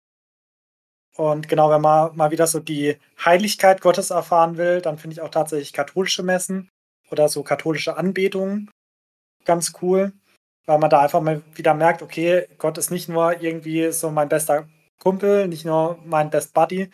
[1.16, 5.22] Und genau, wenn man mal wieder so die Heiligkeit Gottes erfahren will, dann finde ich
[5.22, 6.72] auch tatsächlich katholische Messen
[7.12, 8.72] oder so katholische Anbetungen
[9.46, 10.14] ganz cool
[10.66, 14.30] weil man da einfach mal wieder merkt, okay, Gott ist nicht nur irgendwie so mein
[14.30, 14.68] bester
[15.00, 16.90] Kumpel, nicht nur mein Best Buddy,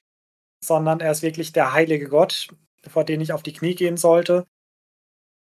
[0.64, 2.50] sondern er ist wirklich der heilige Gott,
[2.88, 4.46] vor den ich auf die Knie gehen sollte.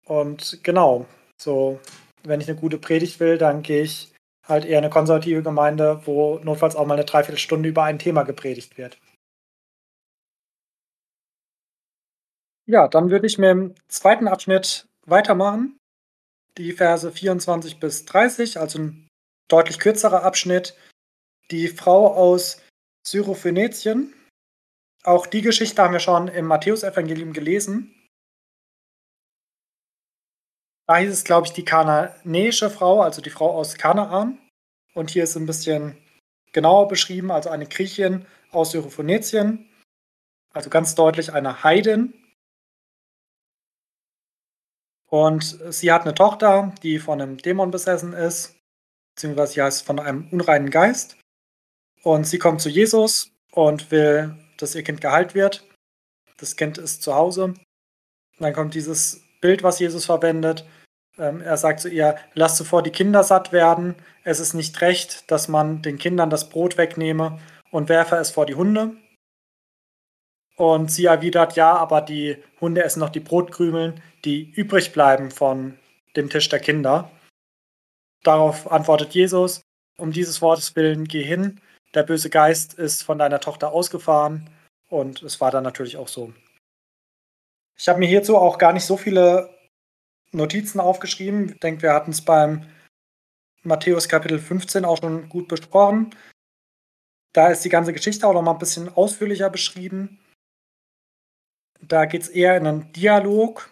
[0.06, 1.06] Und genau,
[1.40, 1.80] so,
[2.22, 4.12] wenn ich eine gute Predigt will, dann gehe ich
[4.46, 8.78] halt eher eine konservative Gemeinde, wo notfalls auch mal eine Dreiviertelstunde über ein Thema gepredigt
[8.78, 8.98] wird.
[12.66, 15.78] Ja, dann würde ich mit dem zweiten Abschnitt weitermachen
[16.58, 19.08] die Verse 24 bis 30, also ein
[19.48, 20.76] deutlich kürzerer Abschnitt.
[21.50, 22.62] Die Frau aus
[23.06, 24.14] Syrophönetien.
[25.02, 27.94] Auch die Geschichte haben wir schon im Matthäusevangelium gelesen.
[30.86, 34.38] Da hieß es, glaube ich, die kananäische Frau, also die Frau aus Kanaan.
[34.94, 35.98] Und hier ist ein bisschen
[36.52, 39.68] genauer beschrieben, also eine Griechin aus Syrophönetien.
[40.52, 42.14] Also ganz deutlich eine Heidin.
[45.14, 48.56] Und sie hat eine Tochter, die von einem Dämon besessen ist,
[49.14, 51.18] beziehungsweise sie heißt von einem unreinen Geist.
[52.02, 55.68] Und sie kommt zu Jesus und will, dass ihr Kind geheilt wird.
[56.38, 57.44] Das Kind ist zu Hause.
[57.44, 57.60] Und
[58.40, 60.66] dann kommt dieses Bild, was Jesus verwendet.
[61.16, 63.94] Ähm, er sagt zu ihr, lass zuvor die Kinder satt werden.
[64.24, 67.38] Es ist nicht recht, dass man den Kindern das Brot wegnehme
[67.70, 68.96] und werfe es vor die Hunde.
[70.56, 75.78] Und sie erwidert, ja, aber die Hunde essen noch die Brotkrümeln, die übrig bleiben von
[76.16, 77.10] dem Tisch der Kinder.
[78.22, 79.62] Darauf antwortet Jesus,
[79.98, 81.60] um dieses Wortes willen, geh hin,
[81.94, 84.48] der böse Geist ist von deiner Tochter ausgefahren.
[84.88, 86.32] Und es war dann natürlich auch so.
[87.76, 89.50] Ich habe mir hierzu auch gar nicht so viele
[90.30, 91.50] Notizen aufgeschrieben.
[91.50, 92.66] Ich denke, wir hatten es beim
[93.62, 96.14] Matthäus Kapitel 15 auch schon gut besprochen.
[97.32, 100.20] Da ist die ganze Geschichte auch noch mal ein bisschen ausführlicher beschrieben.
[101.88, 103.70] Da geht es eher in einen Dialog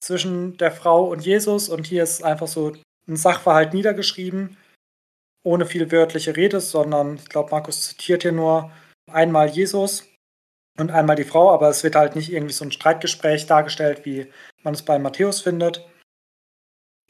[0.00, 2.72] zwischen der Frau und Jesus und hier ist einfach so
[3.06, 4.56] ein Sachverhalt niedergeschrieben,
[5.44, 8.70] ohne viel wörtliche Rede, sondern ich glaube, Markus zitiert hier nur
[9.10, 10.06] einmal Jesus
[10.78, 14.30] und einmal die Frau, aber es wird halt nicht irgendwie so ein Streitgespräch dargestellt, wie
[14.62, 15.86] man es bei Matthäus findet.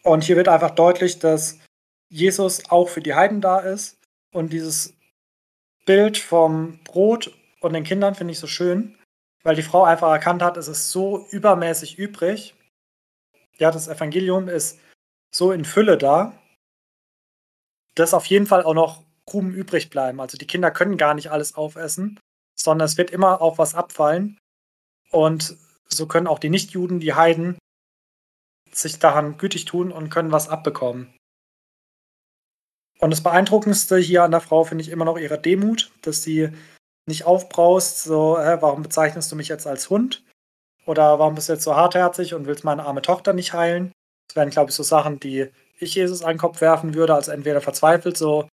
[0.02, 1.58] Und hier wird einfach deutlich, dass
[2.10, 3.96] Jesus auch für die Heiden da ist
[4.32, 4.94] und dieses
[5.86, 8.98] Bild vom Brot und den Kindern finde ich so schön,
[9.44, 12.54] weil die Frau einfach erkannt hat, es ist so übermäßig übrig.
[13.58, 14.80] Ja, das Evangelium ist
[15.32, 16.36] so in Fülle da,
[17.94, 20.20] dass auf jeden Fall auch noch Krumen übrig bleiben.
[20.20, 22.18] Also die Kinder können gar nicht alles aufessen,
[22.58, 24.38] sondern es wird immer auch was abfallen.
[25.10, 25.56] Und
[25.88, 27.58] so können auch die Nichtjuden, die Heiden,
[28.72, 31.14] sich daran gütig tun und können was abbekommen.
[32.98, 36.50] Und das Beeindruckendste hier an der Frau finde ich immer noch ihre Demut, dass sie
[37.06, 40.24] nicht aufbraust, so, hä, warum bezeichnest du mich jetzt als Hund?
[40.86, 43.92] Oder warum bist du jetzt so hartherzig und willst meine arme Tochter nicht heilen?
[44.28, 47.32] Das wären, glaube ich, so Sachen, die ich Jesus an den Kopf werfen würde, also
[47.32, 48.48] entweder verzweifelt, so,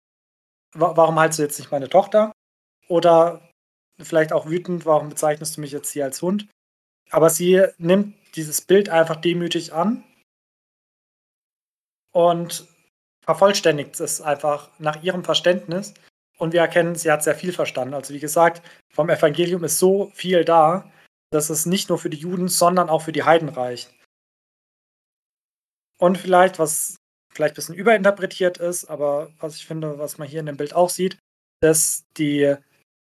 [0.74, 2.32] warum heilst du jetzt nicht meine Tochter?
[2.88, 3.41] Oder
[3.99, 6.47] vielleicht auch wütend, warum bezeichnest du mich jetzt hier als Hund?
[7.10, 10.04] Aber sie nimmt dieses Bild einfach demütig an
[12.14, 12.68] und
[13.24, 15.93] vervollständigt es einfach nach ihrem Verständnis.
[16.41, 17.93] Und wir erkennen, sie hat sehr viel verstanden.
[17.93, 20.91] Also wie gesagt, vom Evangelium ist so viel da,
[21.29, 23.93] dass es nicht nur für die Juden, sondern auch für die Heiden reicht.
[25.99, 26.95] Und vielleicht, was
[27.31, 30.73] vielleicht ein bisschen überinterpretiert ist, aber was ich finde, was man hier in dem Bild
[30.73, 31.19] auch sieht,
[31.59, 32.55] dass die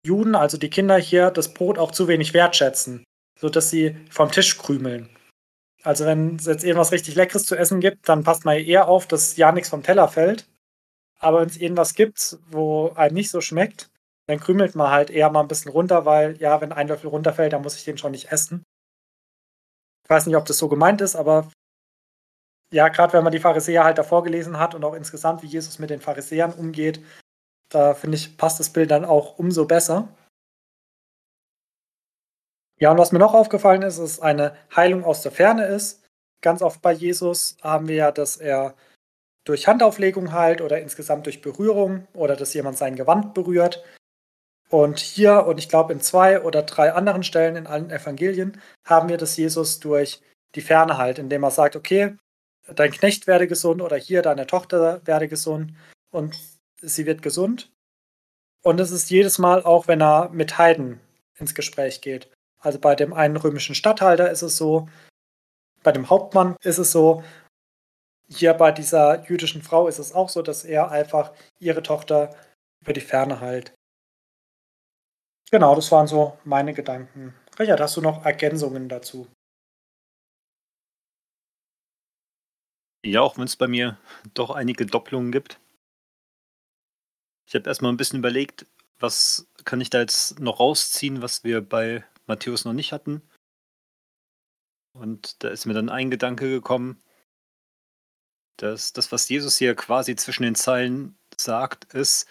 [0.07, 3.03] Juden, also die Kinder hier, das Brot auch zu wenig wertschätzen,
[3.37, 5.09] sodass sie vom Tisch krümeln.
[5.83, 9.07] Also wenn es jetzt irgendwas richtig Leckeres zu essen gibt, dann passt man eher auf,
[9.07, 10.47] dass ja nichts vom Teller fällt.
[11.19, 13.89] Aber wenn es irgendwas gibt, wo einem nicht so schmeckt,
[14.27, 17.53] dann krümelt man halt eher mal ein bisschen runter, weil ja, wenn ein Löffel runterfällt,
[17.53, 18.63] dann muss ich den schon nicht essen.
[20.03, 21.49] Ich weiß nicht, ob das so gemeint ist, aber
[22.73, 25.79] ja, gerade wenn man die Pharisäer halt davor gelesen hat und auch insgesamt, wie Jesus
[25.79, 27.03] mit den Pharisäern umgeht,
[27.69, 30.07] da finde ich, passt das Bild dann auch umso besser.
[32.79, 36.03] Ja, und was mir noch aufgefallen ist, ist eine Heilung aus der Ferne ist.
[36.41, 38.75] Ganz oft bei Jesus haben wir ja, dass er
[39.45, 43.83] durch Handauflegung heilt oder insgesamt durch Berührung oder dass jemand sein Gewand berührt.
[44.69, 49.09] Und hier und ich glaube in zwei oder drei anderen Stellen in allen Evangelien haben
[49.09, 50.21] wir, dass Jesus durch
[50.55, 52.17] die Ferne heilt, indem er sagt, okay,
[52.75, 55.73] dein Knecht werde gesund oder hier deine Tochter werde gesund.
[56.11, 56.35] Und
[56.81, 57.71] sie wird gesund.
[58.63, 60.99] Und es ist jedes Mal auch, wenn er mit Heiden
[61.37, 62.31] ins Gespräch geht.
[62.59, 64.89] Also bei dem einen römischen Statthalter ist es so,
[65.83, 67.23] bei dem Hauptmann ist es so,
[68.27, 72.35] hier bei dieser jüdischen Frau ist es auch so, dass er einfach ihre Tochter
[72.81, 73.73] über die Ferne heilt.
[75.51, 77.35] Genau, das waren so meine Gedanken.
[77.59, 79.27] Richard, hast du noch Ergänzungen dazu?
[83.05, 83.99] Ja, auch wenn es bei mir
[84.33, 85.59] doch einige Doppelungen gibt.
[87.47, 88.65] Ich habe erstmal ein bisschen überlegt,
[88.99, 93.21] was kann ich da jetzt noch rausziehen, was wir bei Matthäus noch nicht hatten.
[94.93, 96.99] Und da ist mir dann ein Gedanke gekommen,
[98.57, 102.27] dass das, was Jesus hier quasi zwischen den Zeilen sagt, ist,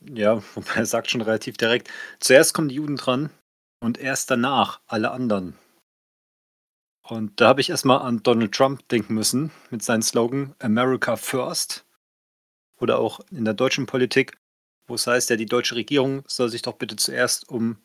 [0.00, 0.42] ja,
[0.74, 1.90] er sagt schon relativ direkt,
[2.20, 3.30] zuerst kommen die Juden dran
[3.80, 5.56] und erst danach alle anderen.
[7.02, 11.84] Und da habe ich erstmal an Donald Trump denken müssen mit seinem Slogan America First
[12.78, 14.38] oder auch in der deutschen Politik,
[14.86, 17.78] wo es heißt, ja, die deutsche Regierung soll sich doch bitte zuerst um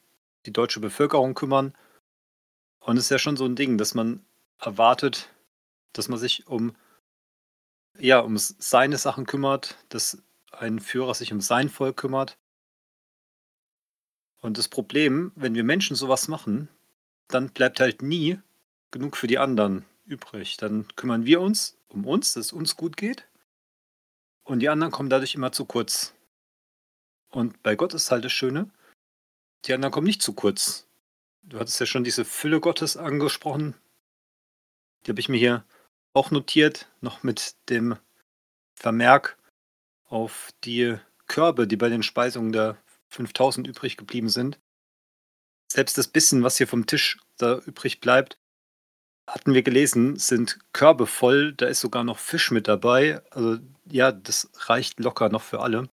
[0.45, 1.73] die deutsche Bevölkerung kümmern.
[2.79, 4.23] Und es ist ja schon so ein Ding, dass man
[4.59, 5.29] erwartet,
[5.97, 6.75] dass man sich um
[7.97, 10.21] ja, um seine Sachen kümmert, dass
[10.51, 12.37] ein Führer sich um sein Volk kümmert.
[14.41, 16.69] Und das Problem, wenn wir Menschen sowas machen,
[17.27, 18.39] dann bleibt halt nie
[18.91, 20.57] genug für die anderen übrig.
[20.57, 23.27] Dann kümmern wir uns um uns, dass es uns gut geht.
[24.43, 26.13] Und die anderen kommen dadurch immer zu kurz.
[27.29, 28.69] Und bei Gott ist halt das Schöne,
[29.65, 30.85] die anderen kommen nicht zu kurz.
[31.41, 33.75] Du hattest ja schon diese Fülle Gottes angesprochen.
[35.05, 35.65] Die habe ich mir hier
[36.15, 37.97] auch notiert, noch mit dem
[38.75, 39.37] Vermerk
[40.05, 40.97] auf die
[41.27, 42.77] Körbe, die bei den Speisungen der
[43.09, 44.59] 5000 übrig geblieben sind.
[45.71, 48.39] Selbst das bisschen, was hier vom Tisch da übrig bleibt,
[49.27, 51.53] hatten wir gelesen, sind Körbe voll.
[51.53, 53.21] Da ist sogar noch Fisch mit dabei.
[53.31, 55.89] Also ja, das reicht locker noch für alle.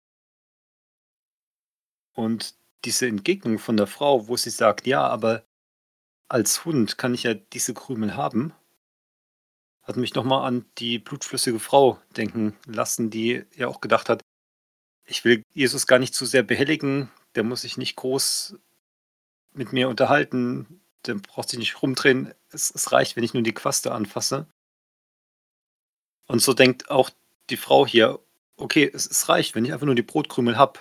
[2.15, 2.55] Und
[2.86, 5.45] diese Entgegnung von der Frau, wo sie sagt, ja, aber
[6.30, 8.53] als Hund kann ich ja diese Krümel haben,
[9.88, 14.21] hat mich nochmal an die blutflüssige Frau denken lassen, die ja auch gedacht hat,
[15.05, 18.57] ich will Jesus gar nicht zu sehr behelligen, der muss sich nicht groß
[19.53, 23.53] mit mir unterhalten, der braucht sich nicht rumdrehen, es, es reicht, wenn ich nur die
[23.53, 24.47] Quaste anfasse.
[26.27, 27.09] Und so denkt auch
[27.49, 28.19] die Frau hier,
[28.57, 30.79] okay, es, es reicht, wenn ich einfach nur die Brotkrümel habe,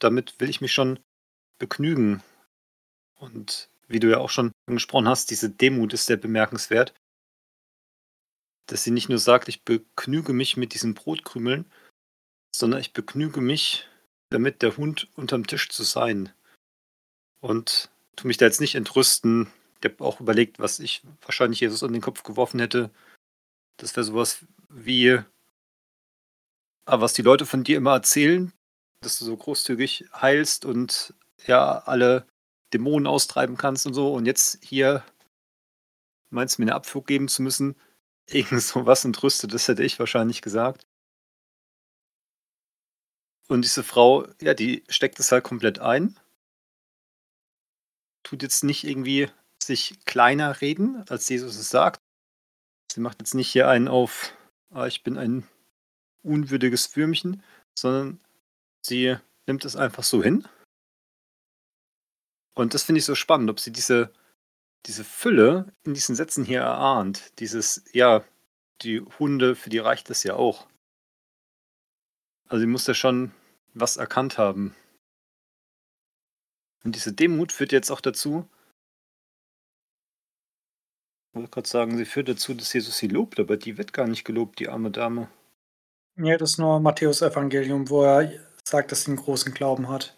[0.00, 0.98] damit will ich mich schon
[1.58, 2.24] begnügen.
[3.14, 6.92] Und wie du ja auch schon angesprochen hast, diese Demut ist sehr bemerkenswert.
[8.68, 11.64] Dass sie nicht nur sagt, ich begnüge mich mit diesen Brotkrümeln,
[12.54, 13.88] sondern ich begnüge mich
[14.30, 16.32] damit, der Hund unterm Tisch zu sein.
[17.40, 19.50] Und tu mich da jetzt nicht entrüsten.
[19.80, 22.90] Ich habe auch überlegt, was ich wahrscheinlich Jesus an den Kopf geworfen hätte.
[23.78, 25.18] Das wäre sowas wie,
[26.84, 28.52] ah, was die Leute von dir immer erzählen,
[29.00, 31.14] dass du so großzügig heilst und
[31.46, 32.26] ja, alle
[32.72, 34.12] Dämonen austreiben kannst und so.
[34.12, 35.04] Und jetzt hier
[36.30, 37.76] meinst du mir eine Abflug geben zu müssen?
[38.28, 40.86] Irgend so was entrüstet, das hätte ich wahrscheinlich gesagt.
[43.48, 46.18] Und diese Frau, ja, die steckt es halt komplett ein.
[48.22, 49.30] Tut jetzt nicht irgendwie
[49.62, 52.00] sich kleiner reden, als Jesus es sagt.
[52.92, 54.34] Sie macht jetzt nicht hier einen auf,
[54.70, 55.46] ah, ich bin ein
[56.22, 57.42] unwürdiges Würmchen,
[57.78, 58.20] sondern
[58.82, 59.16] sie
[59.46, 60.46] nimmt es einfach so hin
[62.58, 64.12] und das finde ich so spannend, ob sie diese,
[64.86, 67.38] diese Fülle in diesen Sätzen hier erahnt.
[67.40, 68.24] Dieses, ja,
[68.82, 70.66] die Hunde, für die reicht das ja auch.
[72.48, 73.32] Also sie muss ja schon
[73.74, 74.74] was erkannt haben.
[76.84, 78.48] Und diese Demut führt jetzt auch dazu,
[81.30, 84.06] ich wollte gerade sagen, sie führt dazu, dass Jesus sie lobt, aber die wird gar
[84.06, 85.28] nicht gelobt, die arme Dame.
[86.16, 88.32] Ja, das ist nur Matthäus Evangelium, wo er
[88.64, 90.16] sagt, dass sie einen großen Glauben hat.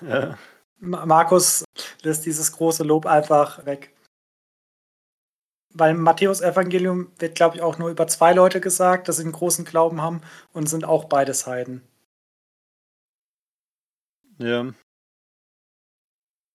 [0.00, 0.38] Ja.
[0.78, 1.64] Markus
[2.02, 3.94] lässt dieses große Lob einfach weg.
[5.78, 9.32] Weil im Matthäus-Evangelium wird, glaube ich, auch nur über zwei Leute gesagt, dass sie einen
[9.32, 10.22] großen Glauben haben
[10.52, 11.82] und sind auch beides Heiden.
[14.38, 14.72] Ja.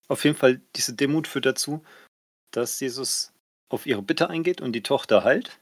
[0.08, 1.84] Auf jeden Fall, diese Demut führt dazu,
[2.52, 3.34] dass Jesus
[3.70, 5.60] auf ihre Bitte eingeht und die Tochter heilt.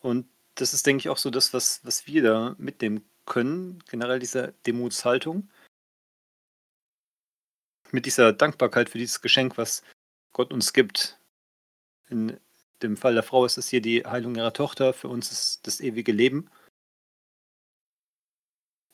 [0.00, 4.18] Und das ist, denke ich, auch so das, was, was wir da mitnehmen können, generell
[4.18, 5.48] diese Demutshaltung
[7.92, 9.82] mit dieser Dankbarkeit für dieses Geschenk, was
[10.40, 11.18] Gott uns gibt.
[12.08, 12.40] In
[12.82, 15.80] dem Fall der Frau ist es hier die Heilung ihrer Tochter, für uns ist das
[15.80, 16.48] ewige Leben.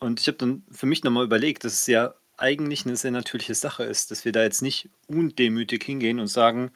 [0.00, 3.54] Und ich habe dann für mich nochmal überlegt, dass es ja eigentlich eine sehr natürliche
[3.54, 6.72] Sache ist, dass wir da jetzt nicht undemütig hingehen und sagen,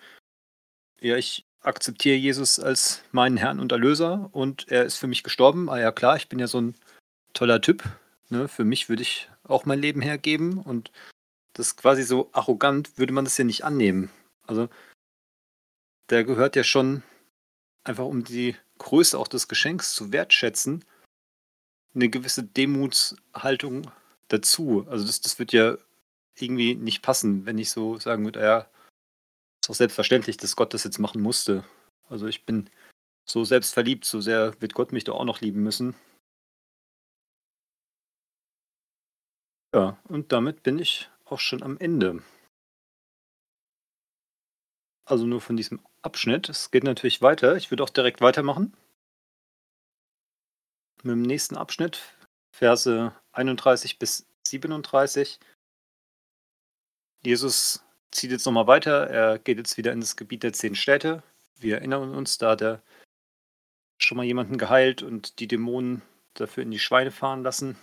[1.00, 5.68] ja, ich akzeptiere Jesus als meinen Herrn und Erlöser und er ist für mich gestorben.
[5.68, 6.76] Ah ja, klar, ich bin ja so ein
[7.32, 7.82] toller Typ.
[8.28, 8.46] Ne?
[8.46, 10.92] Für mich würde ich auch mein Leben hergeben und
[11.54, 14.10] das ist quasi so arrogant, würde man das ja nicht annehmen.
[14.50, 14.68] Also,
[16.10, 17.04] der gehört ja schon
[17.84, 20.84] einfach um die Größe auch des Geschenks zu wertschätzen,
[21.94, 23.92] eine gewisse Demutshaltung
[24.26, 24.86] dazu.
[24.88, 25.78] Also, das, das wird ja
[26.34, 28.58] irgendwie nicht passen, wenn ich so sagen würde, ja,
[29.62, 31.64] ist doch selbstverständlich, dass Gott das jetzt machen musste.
[32.08, 32.68] Also, ich bin
[33.24, 35.94] so selbstverliebt, so sehr wird Gott mich doch auch noch lieben müssen.
[39.72, 42.20] Ja, und damit bin ich auch schon am Ende.
[45.10, 46.48] Also nur von diesem Abschnitt.
[46.48, 47.56] Es geht natürlich weiter.
[47.56, 48.76] Ich würde auch direkt weitermachen.
[51.02, 52.00] Mit dem nächsten Abschnitt,
[52.52, 55.40] Verse 31 bis 37.
[57.24, 59.08] Jesus zieht jetzt nochmal weiter.
[59.08, 61.24] Er geht jetzt wieder in das Gebiet der zehn Städte.
[61.56, 62.82] Wir erinnern uns, da hat er
[63.98, 66.02] schon mal jemanden geheilt und die Dämonen
[66.34, 67.76] dafür in die Schweine fahren lassen.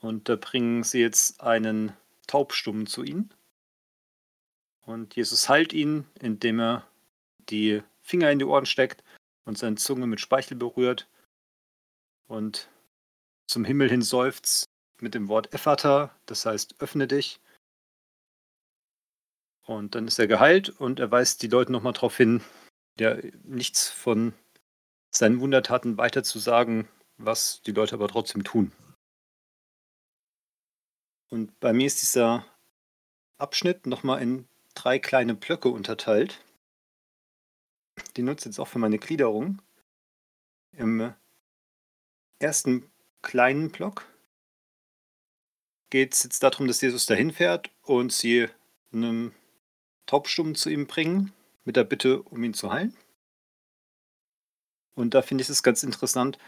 [0.00, 3.32] Und da bringen sie jetzt einen Taubstummen zu ihnen.
[4.86, 6.86] Und Jesus heilt ihn, indem er
[7.48, 9.02] die Finger in die Ohren steckt
[9.44, 11.08] und seine Zunge mit Speichel berührt
[12.26, 12.68] und
[13.46, 14.64] zum Himmel hin seufzt
[15.00, 17.40] mit dem Wort Ephata, das heißt öffne dich.
[19.66, 22.42] Und dann ist er geheilt und er weist die Leute nochmal darauf hin,
[22.98, 24.34] ja, nichts von
[25.10, 28.72] seinen Wundertaten weiter zu sagen, was die Leute aber trotzdem tun.
[31.30, 32.44] Und bei mir ist dieser
[33.38, 36.44] Abschnitt nochmal in drei kleine Blöcke unterteilt.
[38.16, 39.62] Die nutze ich jetzt auch für meine Gliederung.
[40.72, 41.14] Im
[42.38, 42.90] ersten
[43.22, 44.06] kleinen Block
[45.90, 48.48] geht es jetzt darum, dass Jesus dahin fährt und sie
[48.92, 49.32] einen
[50.06, 51.32] Taubstummen zu ihm bringen,
[51.64, 52.96] mit der Bitte, um ihn zu heilen.
[54.94, 56.38] Und da finde ich es ganz interessant,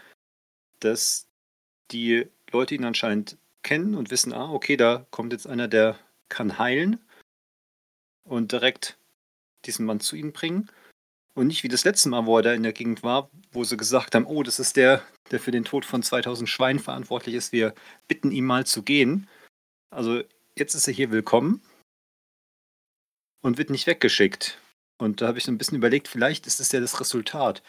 [0.79, 1.27] dass
[1.91, 5.97] die Leute ihn anscheinend kennen und wissen, ah, okay, da kommt jetzt einer, der
[6.29, 6.99] kann heilen
[8.27, 8.97] und direkt
[9.65, 10.69] diesen Mann zu ihnen bringen.
[11.33, 13.77] Und nicht wie das letzte Mal, wo er da in der Gegend war, wo sie
[13.77, 17.51] gesagt haben, oh, das ist der, der für den Tod von 2000 Schweinen verantwortlich ist.
[17.51, 17.75] Wir
[18.07, 19.27] bitten ihn mal zu gehen.
[19.91, 20.23] Also
[20.55, 21.61] jetzt ist er hier willkommen
[23.41, 24.59] und wird nicht weggeschickt.
[24.97, 27.61] Und da habe ich so ein bisschen überlegt, vielleicht ist es ja das Resultat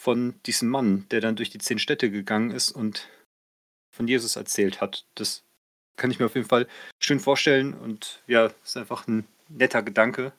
[0.00, 3.08] von diesem Mann, der dann durch die zehn Städte gegangen ist und
[3.94, 5.06] von Jesus erzählt hat.
[5.14, 5.44] Das
[5.96, 6.66] kann ich mir auf jeden Fall
[6.98, 10.32] schön vorstellen und ja, ist einfach ein netter Gedanke,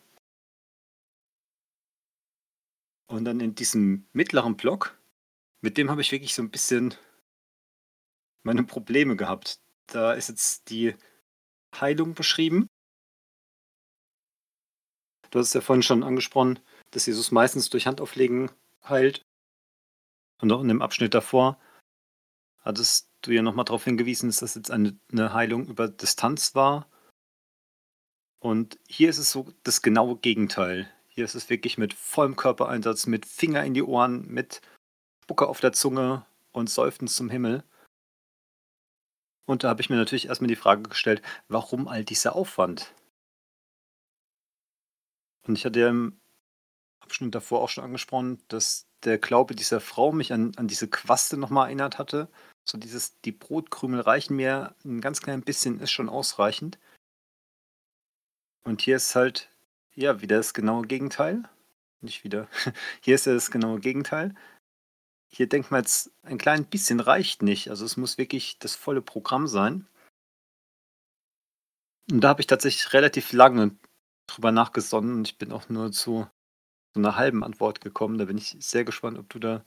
[3.08, 4.98] und dann in diesem mittleren Block,
[5.62, 6.94] mit dem habe ich wirklich so ein bisschen
[8.44, 9.60] meine Probleme gehabt.
[9.88, 10.96] Da ist jetzt die
[11.74, 12.68] Heilung beschrieben.
[15.32, 16.60] Du hast ja vorhin schon angesprochen,
[16.92, 18.52] dass Jesus meistens durch Handauflegen
[18.84, 19.26] heilt.
[20.40, 21.60] Und auch in dem Abschnitt davor
[22.60, 26.90] hattest du ja nochmal darauf hingewiesen, dass das jetzt eine, eine Heilung über Distanz war.
[28.40, 30.92] Und hier ist es so das genaue Gegenteil.
[31.08, 34.62] Hier ist es wirklich mit vollem Körpereinsatz, mit Finger in die Ohren, mit
[35.24, 37.64] Spucke auf der Zunge und Seufzen zum Himmel.
[39.46, 42.94] Und da habe ich mir natürlich erstmal die Frage gestellt, warum all dieser Aufwand?
[45.48, 46.20] Und ich hatte ja im
[47.00, 51.38] Abschnitt davor auch schon angesprochen, dass der Glaube dieser Frau mich an, an diese Quaste
[51.38, 52.30] nochmal erinnert hatte.
[52.66, 56.78] So dieses, die Brotkrümel reichen mir ein ganz klein bisschen, ist schon ausreichend.
[58.68, 59.50] Und hier ist halt
[59.96, 61.44] ja, wieder das genaue Gegenteil.
[62.02, 62.50] Nicht wieder.
[63.02, 64.36] Hier ist ja das genaue Gegenteil.
[65.30, 67.70] Hier denkt man jetzt, ein klein bisschen reicht nicht.
[67.70, 69.88] Also es muss wirklich das volle Programm sein.
[72.12, 73.74] Und da habe ich tatsächlich relativ lange
[74.28, 76.28] drüber nachgesonnen und ich bin auch nur zu
[76.94, 78.18] so einer halben Antwort gekommen.
[78.18, 79.64] Da bin ich sehr gespannt, ob du da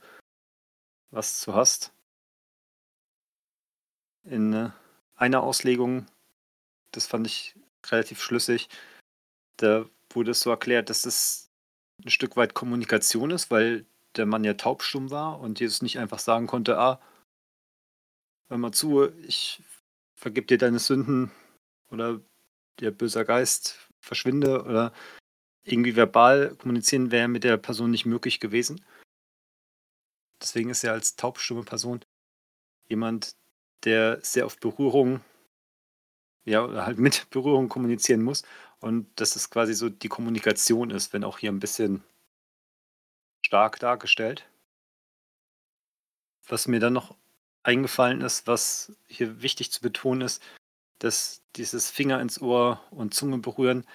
[1.11, 1.95] was zu hast.
[4.25, 4.71] In äh,
[5.17, 6.05] einer Auslegung,
[6.93, 7.55] das fand ich
[7.89, 8.69] relativ schlüssig,
[9.57, 11.51] da wurde es so erklärt, dass das
[12.05, 16.19] ein Stück weit Kommunikation ist, weil der Mann ja taubstumm war und Jesus nicht einfach
[16.19, 17.01] sagen konnte, ah,
[18.49, 19.63] hör mal zu, ich
[20.17, 21.31] vergib dir deine Sünden
[21.91, 22.21] oder
[22.81, 24.93] der böser Geist verschwinde oder
[25.65, 28.85] irgendwie verbal kommunizieren wäre mit der Person nicht möglich gewesen.
[30.43, 32.01] Deswegen ist er als taubstumme Person
[32.89, 33.37] jemand,
[33.85, 35.21] der sehr auf Berührung,
[36.45, 38.43] ja, halt mit Berührung kommunizieren muss
[38.81, 42.03] und dass es quasi so die Kommunikation ist, wenn auch hier ein bisschen
[43.43, 44.47] stark dargestellt.
[46.49, 47.15] Was mir dann noch
[47.63, 50.43] eingefallen ist, was hier wichtig zu betonen ist,
[50.99, 53.87] dass dieses Finger ins Ohr und Zunge berühren,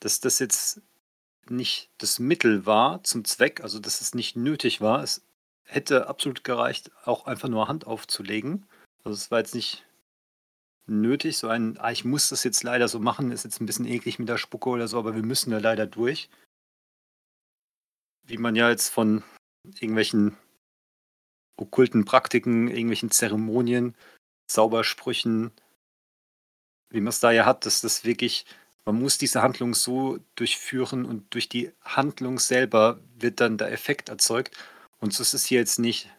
[0.00, 0.80] dass das jetzt
[1.48, 5.02] nicht das Mittel war zum Zweck, also dass es nicht nötig war.
[5.02, 5.22] Es
[5.64, 8.66] hätte absolut gereicht, auch einfach nur Hand aufzulegen.
[9.02, 9.84] Also es war jetzt nicht
[10.86, 11.38] nötig.
[11.38, 14.18] So ein, ah, ich muss das jetzt leider so machen, ist jetzt ein bisschen eklig
[14.18, 16.28] mit der Spucke oder so, aber wir müssen da leider durch.
[18.26, 19.22] Wie man ja jetzt von
[19.64, 20.36] irgendwelchen
[21.56, 23.94] okkulten Praktiken, irgendwelchen Zeremonien,
[24.46, 25.52] Zaubersprüchen,
[26.90, 28.46] wie man es da ja hat, dass das wirklich,
[28.84, 34.08] man muss diese Handlung so durchführen und durch die Handlung selber wird dann der Effekt
[34.08, 34.56] erzeugt.
[35.00, 36.10] Und so ist es hier jetzt nicht.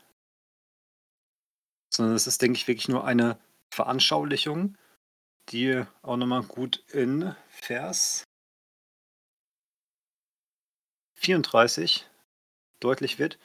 [1.89, 3.38] Sondern es ist, denke ich, wirklich nur eine
[3.72, 4.78] Veranschaulichung,
[5.49, 8.24] die auch nochmal gut in Vers
[11.16, 12.07] 34
[12.80, 13.39] deutlich wird,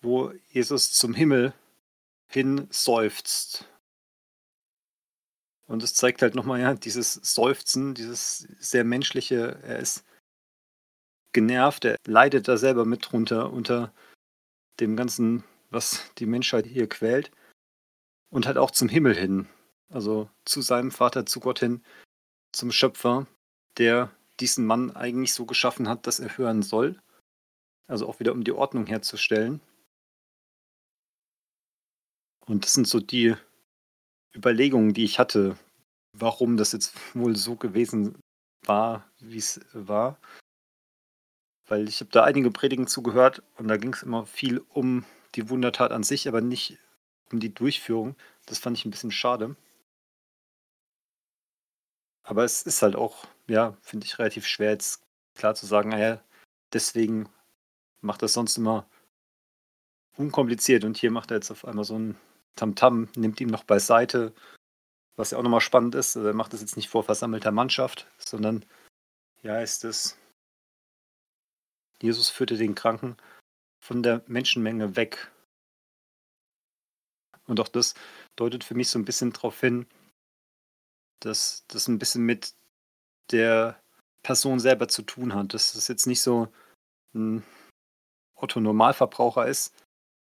[0.00, 1.54] wo Jesus zum Himmel
[2.28, 3.66] hin seufzt.
[5.66, 10.04] Und es zeigt halt nochmal ja, dieses Seufzen, dieses sehr menschliche, er ist
[11.32, 13.92] genervt, er leidet da selber mit drunter unter
[14.80, 17.30] dem Ganzen, was die Menschheit hier quält
[18.30, 19.48] und halt auch zum Himmel hin.
[19.90, 21.82] Also zu seinem Vater, zu Gott hin,
[22.52, 23.26] zum Schöpfer,
[23.78, 24.10] der
[24.40, 27.00] diesen Mann eigentlich so geschaffen hat, dass er hören soll.
[27.86, 29.60] Also auch wieder um die Ordnung herzustellen.
[32.46, 33.34] Und das sind so die
[34.34, 35.58] Überlegungen, die ich hatte,
[36.12, 38.18] warum das jetzt wohl so gewesen
[38.64, 40.18] war, wie es war.
[41.66, 45.04] Weil ich habe da einige Predigen zugehört und da ging es immer viel um
[45.34, 46.78] die Wundertat an sich, aber nicht
[47.32, 48.16] um die Durchführung.
[48.46, 49.56] Das fand ich ein bisschen schade.
[52.22, 55.02] Aber es ist halt auch, ja, finde ich relativ schwer, jetzt
[55.34, 56.22] klar zu sagen, naja,
[56.72, 57.28] deswegen
[58.00, 58.86] macht das sonst immer
[60.16, 62.16] unkompliziert und hier macht er jetzt auf einmal so ein
[62.56, 64.34] Tamtam, nimmt ihn noch beiseite,
[65.16, 66.16] was ja auch nochmal spannend ist.
[66.16, 68.64] Also er macht das jetzt nicht vor versammelter Mannschaft, sondern
[69.42, 70.18] ja, ist es.
[72.02, 73.16] Jesus führte den Kranken
[73.80, 75.30] von der Menschenmenge weg.
[77.48, 77.94] Und auch das
[78.36, 79.86] deutet für mich so ein bisschen darauf hin,
[81.20, 82.54] dass das ein bisschen mit
[83.32, 83.80] der
[84.22, 85.54] Person selber zu tun hat.
[85.54, 86.48] Dass es jetzt nicht so
[87.14, 87.42] ein
[88.36, 89.74] Otto-Normalverbraucher ist,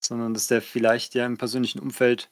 [0.00, 2.30] sondern dass der vielleicht ja im persönlichen Umfeld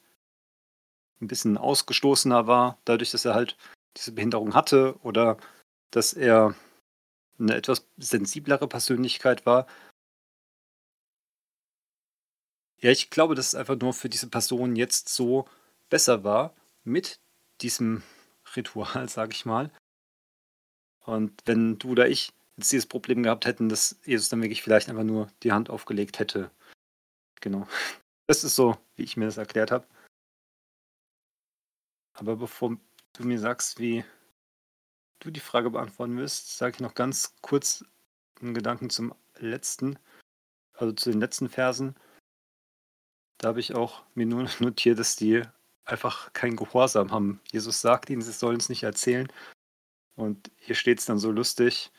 [1.19, 3.57] ein bisschen ausgestoßener war, dadurch, dass er halt
[3.97, 5.37] diese Behinderung hatte oder
[5.91, 6.55] dass er
[7.39, 9.67] eine etwas sensiblere Persönlichkeit war.
[12.79, 15.47] Ja, ich glaube, dass es einfach nur für diese Person jetzt so
[15.89, 17.19] besser war mit
[17.61, 18.03] diesem
[18.55, 19.71] Ritual, sage ich mal.
[21.05, 24.89] Und wenn du oder ich jetzt dieses Problem gehabt hätten, dass Jesus dann wirklich vielleicht
[24.89, 26.51] einfach nur die Hand aufgelegt hätte.
[27.41, 27.67] Genau.
[28.29, 29.87] Das ist so, wie ich mir das erklärt habe.
[32.11, 32.75] Aber bevor
[33.13, 34.03] du mir sagst, wie
[35.19, 37.85] du die Frage beantworten wirst, sage ich noch ganz kurz
[38.41, 39.97] einen Gedanken zum letzten,
[40.73, 41.95] also zu den letzten Versen.
[43.37, 45.43] Da habe ich auch mir nur notiert, dass die
[45.85, 47.41] einfach keinen Gehorsam haben.
[47.51, 49.31] Jesus sagt ihnen, sie sollen es nicht erzählen.
[50.15, 51.91] Und hier steht es dann so lustig.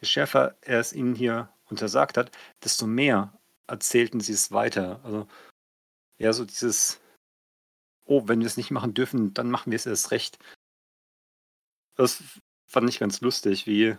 [0.00, 2.30] Je schärfer er es ihnen hier untersagt hat,
[2.62, 5.00] desto mehr erzählten sie es weiter.
[5.04, 5.26] Also
[6.18, 7.00] ja, so dieses,
[8.04, 10.38] oh, wenn wir es nicht machen dürfen, dann machen wir es erst recht.
[11.96, 12.22] Das
[12.66, 13.96] fand ich ganz lustig, wie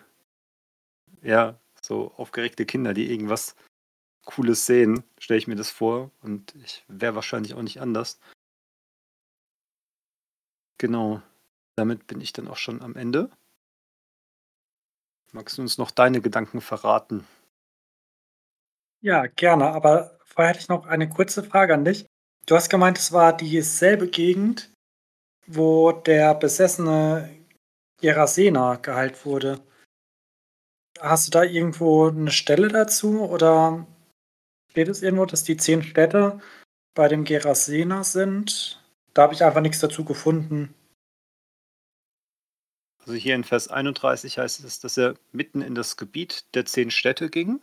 [1.22, 3.56] ja, so aufgeregte Kinder, die irgendwas
[4.28, 6.12] Cooles sehen, stelle ich mir das vor.
[6.22, 8.20] Und ich wäre wahrscheinlich auch nicht anders.
[10.78, 11.22] Genau.
[11.76, 13.32] Damit bin ich dann auch schon am Ende.
[15.32, 17.26] Magst du uns noch deine Gedanken verraten?
[19.02, 22.06] Ja, gerne, aber vorher hätte ich noch eine kurze Frage an dich.
[22.46, 24.74] Du hast gemeint, es war dieselbe Gegend,
[25.46, 27.30] wo der besessene
[28.02, 29.62] Gerasena geheilt wurde.
[31.00, 33.86] Hast du da irgendwo eine Stelle dazu oder
[34.78, 36.40] steht es irgendwo, dass die zehn Städte
[36.94, 38.80] bei dem Gerasena sind?
[39.16, 40.76] Da habe ich einfach nichts dazu gefunden.
[43.00, 46.92] Also hier in Vers 31 heißt es, dass er mitten in das Gebiet der zehn
[46.92, 47.60] Städte ging.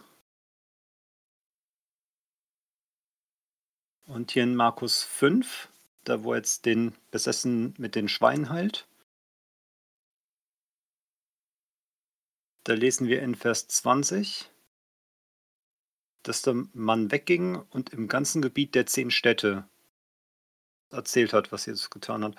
[4.09, 5.69] Und hier in Markus 5,
[6.03, 8.89] da wo er jetzt den Besessen mit den Schweinen heilt.
[12.65, 14.51] Da lesen wir in Vers 20,
[16.25, 19.69] dass der Mann wegging und im ganzen Gebiet der zehn Städte
[20.91, 22.37] erzählt hat, was Jesus getan hat.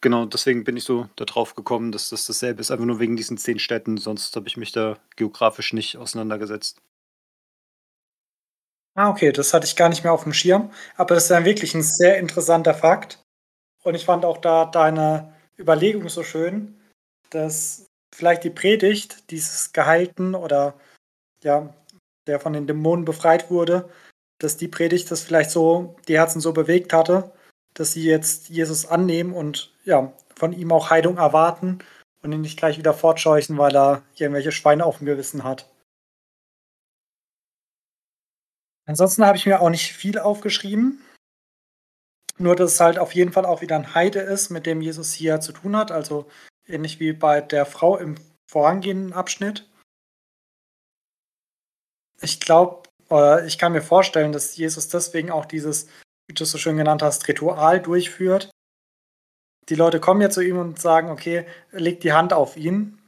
[0.00, 3.36] Genau, deswegen bin ich so darauf gekommen, dass das dasselbe ist, einfach nur wegen diesen
[3.36, 6.80] zehn Städten, sonst habe ich mich da geografisch nicht auseinandergesetzt.
[8.94, 11.44] Ah, okay, das hatte ich gar nicht mehr auf dem Schirm, aber das ist ja
[11.44, 13.22] wirklich ein sehr interessanter Fakt.
[13.82, 16.80] Und ich fand auch da deine Überlegung so schön,
[17.30, 20.78] dass vielleicht die Predigt dieses Gehalten oder
[21.42, 21.74] ja,
[22.26, 23.88] der von den Dämonen befreit wurde,
[24.38, 27.32] dass die Predigt das vielleicht so die Herzen so bewegt hatte,
[27.74, 31.78] dass sie jetzt Jesus annehmen und ja, von ihm auch Heilung erwarten
[32.22, 35.68] und ihn nicht gleich wieder fortscheuchen, weil er irgendwelche Schweine auf dem Gewissen hat.
[38.86, 41.04] Ansonsten habe ich mir auch nicht viel aufgeschrieben.
[42.38, 45.12] Nur, dass es halt auf jeden Fall auch wieder ein Heide ist, mit dem Jesus
[45.12, 45.90] hier zu tun hat.
[45.90, 46.26] Also
[46.66, 48.14] ähnlich wie bei der Frau im
[48.46, 49.67] vorangehenden Abschnitt.
[52.20, 52.82] Ich glaube,
[53.46, 55.88] ich kann mir vorstellen, dass Jesus deswegen auch dieses
[56.28, 58.50] wie du es so schön genannt hast, Ritual durchführt.
[59.68, 62.98] Die Leute kommen ja zu ihm und sagen, okay, leg die Hand auf ihn,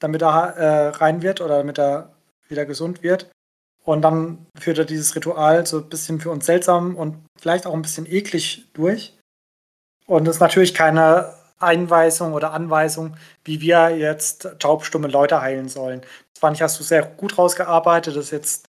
[0.00, 2.14] damit er äh, rein wird oder damit er
[2.48, 3.30] wieder gesund wird.
[3.84, 7.74] Und dann führt er dieses Ritual so ein bisschen für uns seltsam und vielleicht auch
[7.74, 9.16] ein bisschen eklig durch.
[10.06, 11.34] Und es ist natürlich keine
[11.64, 16.02] Einweisung oder Anweisung, wie wir jetzt taubstumme Leute heilen sollen.
[16.32, 18.16] Das fand ich, hast du sehr gut rausgearbeitet.
[18.16, 18.66] Das ist jetzt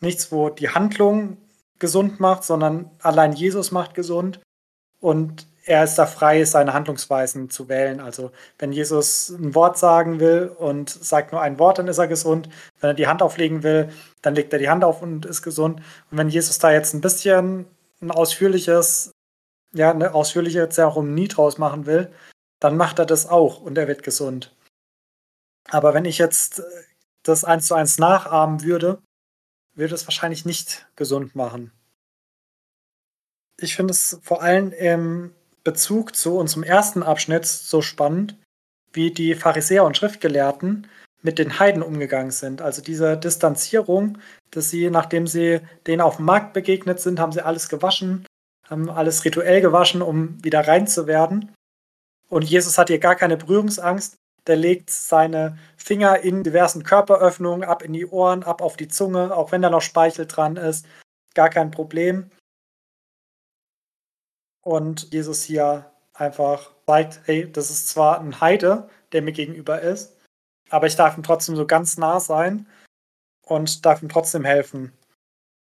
[0.00, 1.36] nichts, wo die Handlung
[1.78, 4.40] gesund macht, sondern allein Jesus macht gesund.
[5.00, 8.00] Und er ist da frei, seine Handlungsweisen zu wählen.
[8.00, 12.06] Also wenn Jesus ein Wort sagen will und sagt nur ein Wort, dann ist er
[12.06, 12.48] gesund.
[12.80, 13.90] Wenn er die Hand auflegen will,
[14.22, 15.80] dann legt er die Hand auf und ist gesund.
[16.10, 17.66] Und wenn Jesus da jetzt ein bisschen
[18.00, 19.10] ein ausführliches,
[19.74, 22.12] ja, eine ausführliche Zeremonie draus machen will,
[22.60, 24.54] dann macht er das auch und er wird gesund.
[25.68, 26.62] Aber wenn ich jetzt
[27.22, 29.02] das eins zu eins nachahmen würde,
[29.74, 31.72] würde es wahrscheinlich nicht gesund machen.
[33.60, 35.34] ich finde es vor allem im
[35.64, 38.36] Bezug zu unserem ersten Abschnitt so spannend,
[38.92, 40.86] wie die Pharisäer und Schriftgelehrten
[41.22, 42.62] mit den Heiden umgegangen sind.
[42.62, 44.18] Also diese Distanzierung,
[44.50, 48.24] dass sie, nachdem sie denen auf dem Markt begegnet sind, haben sie alles gewaschen,
[48.68, 51.52] haben alles rituell gewaschen, um wieder rein zu werden.
[52.28, 54.16] Und Jesus hat hier gar keine Berührungsangst.
[54.46, 59.36] Der legt seine Finger in diversen Körperöffnungen, ab in die Ohren, ab auf die Zunge,
[59.36, 60.86] auch wenn da noch Speichel dran ist.
[61.34, 62.30] Gar kein Problem.
[64.62, 70.16] Und Jesus hier einfach zeigt, hey, das ist zwar ein Heide, der mir gegenüber ist,
[70.70, 72.66] aber ich darf ihm trotzdem so ganz nah sein
[73.42, 74.92] und darf ihm trotzdem helfen.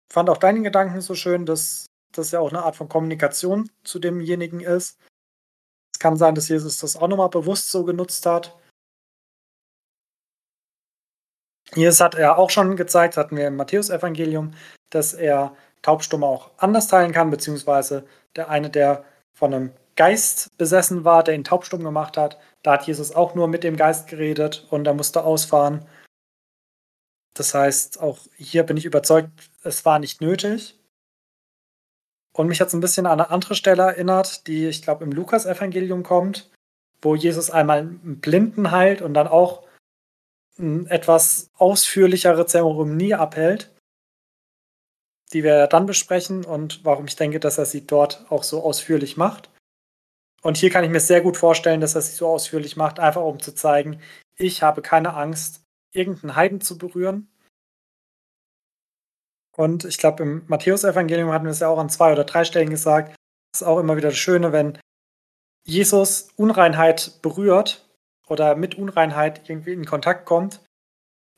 [0.08, 3.70] Ich fand auch deinen Gedanken so schön, dass das ja auch eine Art von Kommunikation
[3.82, 4.98] zu demjenigen ist.
[5.96, 8.54] Es kann sein, dass Jesus das auch nochmal bewusst so genutzt hat.
[11.74, 14.52] Jesus hat er auch schon gezeigt, hatten wir im Matthäusevangelium,
[14.90, 21.06] dass er Taubstumme auch anders teilen kann, beziehungsweise der eine, der von einem Geist besessen
[21.06, 24.66] war, der ihn taubstumm gemacht hat, da hat Jesus auch nur mit dem Geist geredet
[24.68, 25.86] und er musste ausfahren.
[27.32, 29.30] Das heißt, auch hier bin ich überzeugt,
[29.62, 30.78] es war nicht nötig.
[32.36, 35.12] Und mich hat es ein bisschen an eine andere Stelle erinnert, die ich glaube im
[35.12, 36.50] Lukas-Evangelium kommt,
[37.00, 39.66] wo Jesus einmal einen Blinden heilt und dann auch
[40.58, 43.74] eine etwas ausführlichere Zeremonie abhält,
[45.32, 49.16] die wir dann besprechen und warum ich denke, dass er sie dort auch so ausführlich
[49.16, 49.50] macht.
[50.42, 53.22] Und hier kann ich mir sehr gut vorstellen, dass er sie so ausführlich macht, einfach
[53.22, 54.00] um zu zeigen,
[54.36, 55.62] ich habe keine Angst,
[55.92, 57.28] irgendeinen Heiden zu berühren,
[59.56, 62.70] und ich glaube, im Matthäus-Evangelium hatten wir es ja auch an zwei oder drei Stellen
[62.70, 63.16] gesagt.
[63.52, 64.78] Das ist auch immer wieder das Schöne, wenn
[65.64, 67.84] Jesus Unreinheit berührt
[68.28, 70.60] oder mit Unreinheit irgendwie in Kontakt kommt,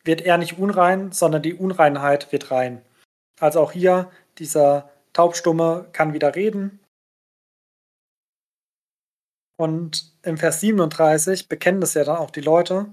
[0.04, 2.82] wird er nicht unrein, sondern die Unreinheit wird rein.
[3.40, 6.80] Also auch hier, dieser Taubstumme kann wieder reden.
[9.56, 12.92] Und im Vers 37 bekennen das ja dann auch die Leute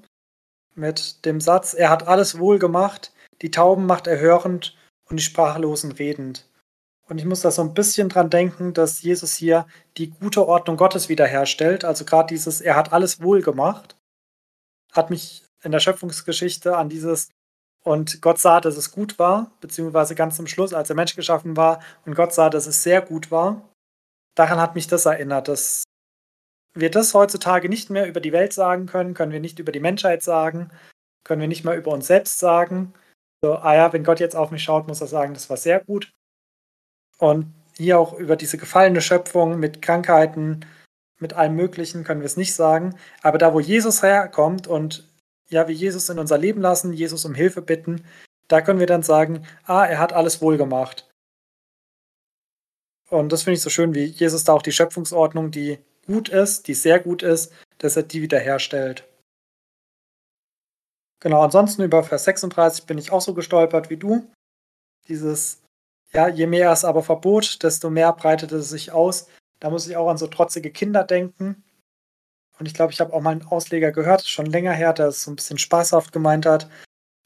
[0.73, 4.75] mit dem Satz, er hat alles wohl gemacht, die Tauben macht er hörend
[5.09, 6.49] und die Sprachlosen redend.
[7.07, 10.75] Und ich muss da so ein bisschen dran denken, dass Jesus hier die gute Ordnung
[10.75, 11.85] Gottes wiederherstellt.
[11.85, 13.95] Also gerade dieses, er hat alles wohl gemacht,
[14.91, 17.29] hat mich in der Schöpfungsgeschichte an dieses
[17.83, 21.55] und Gott sah, dass es gut war, beziehungsweise ganz zum Schluss, als der Mensch geschaffen
[21.55, 23.69] war und Gott sah, dass es sehr gut war.
[24.33, 25.83] Daran hat mich das erinnert, dass
[26.73, 29.79] wir das heutzutage nicht mehr über die Welt sagen können, können wir nicht über die
[29.79, 30.71] Menschheit sagen,
[31.23, 32.93] können wir nicht mehr über uns selbst sagen,
[33.41, 35.83] so, ah ja, wenn Gott jetzt auf mich schaut, muss er sagen, das war sehr
[35.83, 36.11] gut.
[37.17, 40.65] Und hier auch über diese gefallene Schöpfung mit Krankheiten,
[41.19, 42.95] mit allem Möglichen können wir es nicht sagen.
[43.21, 45.09] Aber da, wo Jesus herkommt und
[45.49, 48.05] ja, wie Jesus in unser Leben lassen, Jesus um Hilfe bitten,
[48.47, 51.09] da können wir dann sagen, ah, er hat alles wohl gemacht.
[53.09, 56.67] Und das finde ich so schön, wie Jesus da auch die Schöpfungsordnung, die gut ist,
[56.67, 59.07] die sehr gut ist, dass er die wiederherstellt.
[61.19, 64.29] Genau, ansonsten über Vers 36 bin ich auch so gestolpert wie du.
[65.07, 65.61] Dieses,
[66.13, 69.27] ja, je mehr es aber verbot, desto mehr breitete es sich aus.
[69.59, 71.63] Da muss ich auch an so trotzige Kinder denken.
[72.59, 75.23] Und ich glaube, ich habe auch mal einen Ausleger gehört, schon länger her, der es
[75.23, 76.69] so ein bisschen spaßhaft gemeint hat,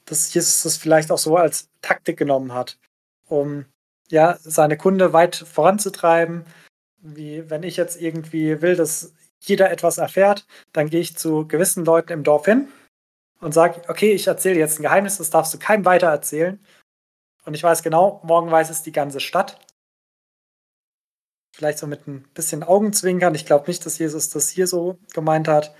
[0.04, 2.78] dass Jesus das vielleicht auch so als Taktik genommen hat,
[3.28, 3.64] um
[4.08, 6.44] ja, seine Kunde weit voranzutreiben.
[6.98, 11.84] Wie wenn ich jetzt irgendwie will, dass jeder etwas erfährt, dann gehe ich zu gewissen
[11.84, 12.68] Leuten im Dorf hin
[13.40, 16.58] und sage, okay, ich erzähle jetzt ein Geheimnis, das darfst du keinem weiter erzählen.
[17.44, 19.58] Und ich weiß genau, morgen weiß es die ganze Stadt.
[21.56, 23.34] Vielleicht so mit ein bisschen Augenzwinkern.
[23.34, 25.74] Ich glaube nicht, dass Jesus das hier so gemeint hat.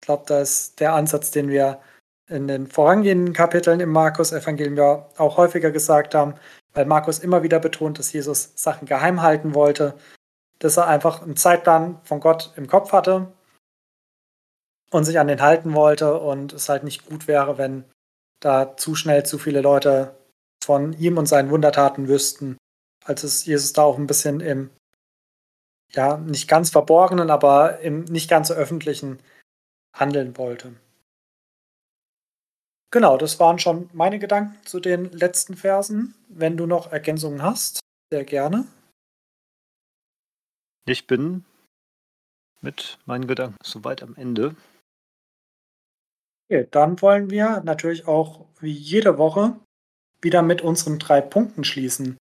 [0.00, 1.80] Ich glaube, da ist der Ansatz, den wir
[2.26, 6.34] in den vorangehenden Kapiteln im Markus-Evangelium ja auch häufiger gesagt haben,
[6.72, 9.94] weil Markus immer wieder betont, dass Jesus Sachen geheim halten wollte,
[10.58, 13.32] dass er einfach einen Zeitplan von Gott im Kopf hatte
[14.94, 17.82] und sich an den halten wollte und es halt nicht gut wäre, wenn
[18.38, 20.14] da zu schnell zu viele Leute
[20.62, 22.58] von ihm und seinen Wundertaten wüssten,
[23.04, 24.70] als es Jesus da auch ein bisschen im,
[25.90, 29.18] ja, nicht ganz verborgenen, aber im nicht ganz so öffentlichen
[29.96, 30.74] handeln wollte.
[32.92, 36.14] Genau, das waren schon meine Gedanken zu den letzten Versen.
[36.28, 37.80] Wenn du noch Ergänzungen hast,
[38.12, 38.68] sehr gerne.
[40.86, 41.44] Ich bin
[42.60, 44.54] mit meinen Gedanken soweit am Ende.
[46.48, 49.58] Okay, dann wollen wir natürlich auch wie jede Woche
[50.20, 52.16] wieder mit unseren drei Punkten schließen.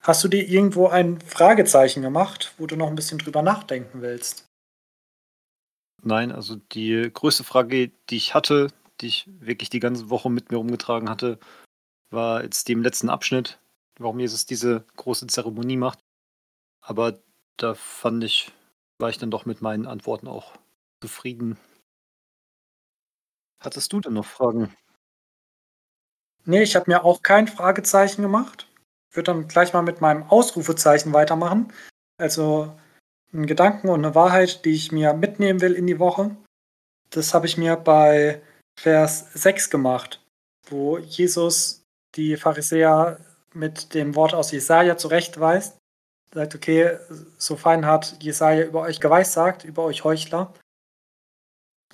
[0.00, 4.46] Hast du dir irgendwo ein Fragezeichen gemacht, wo du noch ein bisschen drüber nachdenken willst?
[6.02, 8.68] Nein, also die größte Frage, die ich hatte,
[9.00, 11.38] die ich wirklich die ganze Woche mit mir rumgetragen hatte,
[12.10, 13.58] war jetzt die im letzten Abschnitt,
[13.98, 15.98] warum Jesus diese große Zeremonie macht.
[16.82, 17.18] Aber
[17.56, 18.52] da fand ich,
[18.98, 20.52] war ich dann doch mit meinen Antworten auch
[21.00, 21.56] zufrieden.
[23.64, 24.76] Hattest du denn noch Fragen?
[26.44, 28.68] Nee, ich habe mir auch kein Fragezeichen gemacht.
[29.10, 31.72] Ich würde dann gleich mal mit meinem Ausrufezeichen weitermachen.
[32.18, 32.76] Also
[33.32, 36.36] ein Gedanken und eine Wahrheit, die ich mir mitnehmen will in die Woche.
[37.08, 38.42] Das habe ich mir bei
[38.78, 40.20] Vers 6 gemacht,
[40.68, 41.84] wo Jesus
[42.16, 43.18] die Pharisäer
[43.54, 45.78] mit dem Wort aus Jesaja zurechtweist.
[46.34, 46.98] Sagt, okay,
[47.38, 50.52] so fein hat Jesaja über euch geweissagt, über euch Heuchler.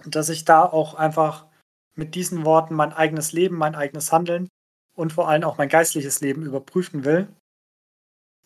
[0.04, 1.49] Und dass ich da auch einfach
[1.94, 4.48] mit diesen Worten mein eigenes Leben, mein eigenes Handeln
[4.94, 7.28] und vor allem auch mein geistliches Leben überprüfen will.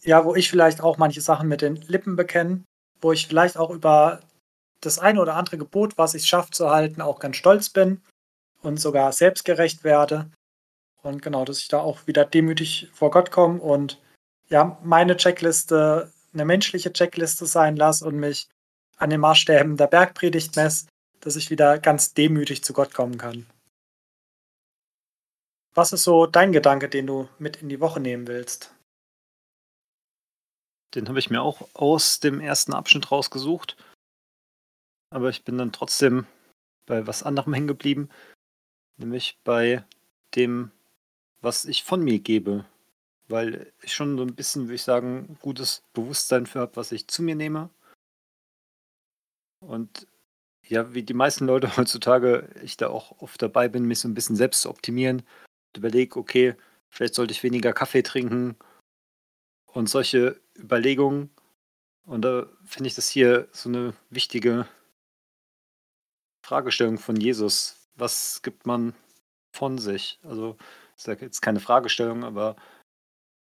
[0.03, 2.65] Ja, wo ich vielleicht auch manche Sachen mit den Lippen bekenne,
[3.01, 4.21] wo ich vielleicht auch über
[4.81, 8.03] das eine oder andere Gebot, was ich schaffe zu halten, auch ganz stolz bin
[8.63, 10.31] und sogar selbstgerecht werde.
[11.03, 14.01] Und genau, dass ich da auch wieder demütig vor Gott komme und
[14.49, 18.49] ja, meine Checkliste eine menschliche Checkliste sein lasse und mich
[18.97, 20.87] an den Maßstäben der Bergpredigt messe,
[21.25, 23.47] dass ich wieder ganz demütig zu Gott kommen kann.
[25.72, 28.75] Was ist so dein Gedanke, den du mit in die Woche nehmen willst?
[30.95, 33.77] Den habe ich mir auch aus dem ersten Abschnitt rausgesucht.
[35.11, 36.27] Aber ich bin dann trotzdem
[36.87, 38.11] bei was anderem hängen geblieben.
[38.99, 39.83] Nämlich bei
[40.37, 40.70] dem,
[41.41, 42.66] was ich von mir gebe.
[43.29, 47.09] Weil ich schon so ein bisschen, würde ich sagen, gutes Bewusstsein für habe, was ich
[47.09, 47.70] zu mir nehme.
[49.61, 50.07] Und
[50.69, 54.15] ja, wie die meisten Leute heutzutage, ich da auch oft dabei bin, mich so ein
[54.15, 55.19] bisschen selbst zu optimieren.
[55.21, 56.55] Und überlege, okay,
[56.91, 58.57] vielleicht sollte ich weniger Kaffee trinken.
[59.67, 61.31] Und solche Überlegungen.
[62.07, 64.69] Und da finde ich das hier so eine wichtige
[66.45, 67.89] Fragestellung von Jesus.
[67.97, 68.95] Was gibt man
[69.53, 70.21] von sich?
[70.23, 70.57] Also,
[70.97, 72.57] ist ja jetzt keine Fragestellung, aber,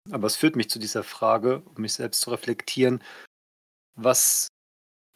[0.09, 3.03] aber es führt mich zu dieser Frage, um mich selbst zu reflektieren.
[3.95, 4.47] Was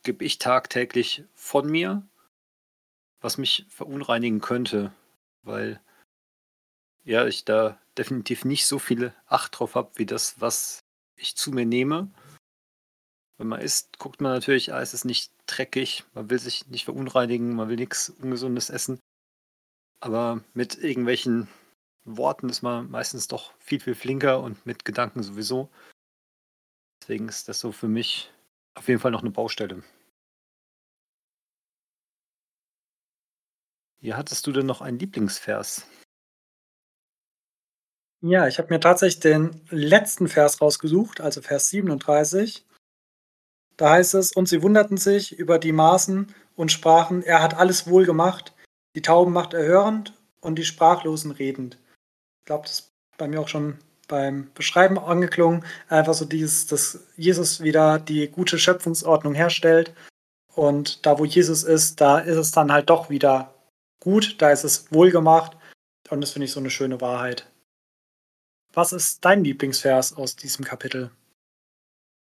[0.04, 2.08] gebe ich tagtäglich von mir,
[3.22, 4.94] was mich verunreinigen könnte?
[5.44, 5.82] Weil
[7.04, 10.84] ja, ich da definitiv nicht so viele Acht drauf habe, wie das, was
[11.16, 12.10] ich zu mir nehme.
[13.38, 16.86] Wenn man isst, guckt man natürlich, ah, es ist nicht dreckig, man will sich nicht
[16.86, 19.00] verunreinigen, man will nichts Ungesundes essen.
[20.02, 21.48] Aber mit irgendwelchen
[22.06, 25.70] Worten ist man meistens doch viel, viel flinker und mit Gedanken sowieso.
[27.02, 28.32] Deswegen ist das so für mich
[28.80, 29.84] auf jeden Fall noch eine Baustelle.
[34.00, 35.86] Ja, hattest du denn noch einen Lieblingsvers?
[38.22, 42.66] Ja, ich habe mir tatsächlich den letzten Vers rausgesucht, also Vers 37.
[43.76, 47.88] Da heißt es, und sie wunderten sich über die Maßen und sprachen, er hat alles
[47.88, 48.54] wohl gemacht,
[48.96, 51.78] die Tauben macht er hörend und die Sprachlosen redend.
[52.40, 57.08] Ich glaube, das ist bei mir auch schon beim Beschreiben angeklungen, einfach so dieses, dass
[57.16, 59.94] Jesus wieder die gute Schöpfungsordnung herstellt
[60.54, 63.54] und da, wo Jesus ist, da ist es dann halt doch wieder
[64.02, 65.56] gut, da ist es wohlgemacht
[66.10, 67.50] und das finde ich so eine schöne Wahrheit.
[68.74, 71.12] Was ist dein Lieblingsvers aus diesem Kapitel?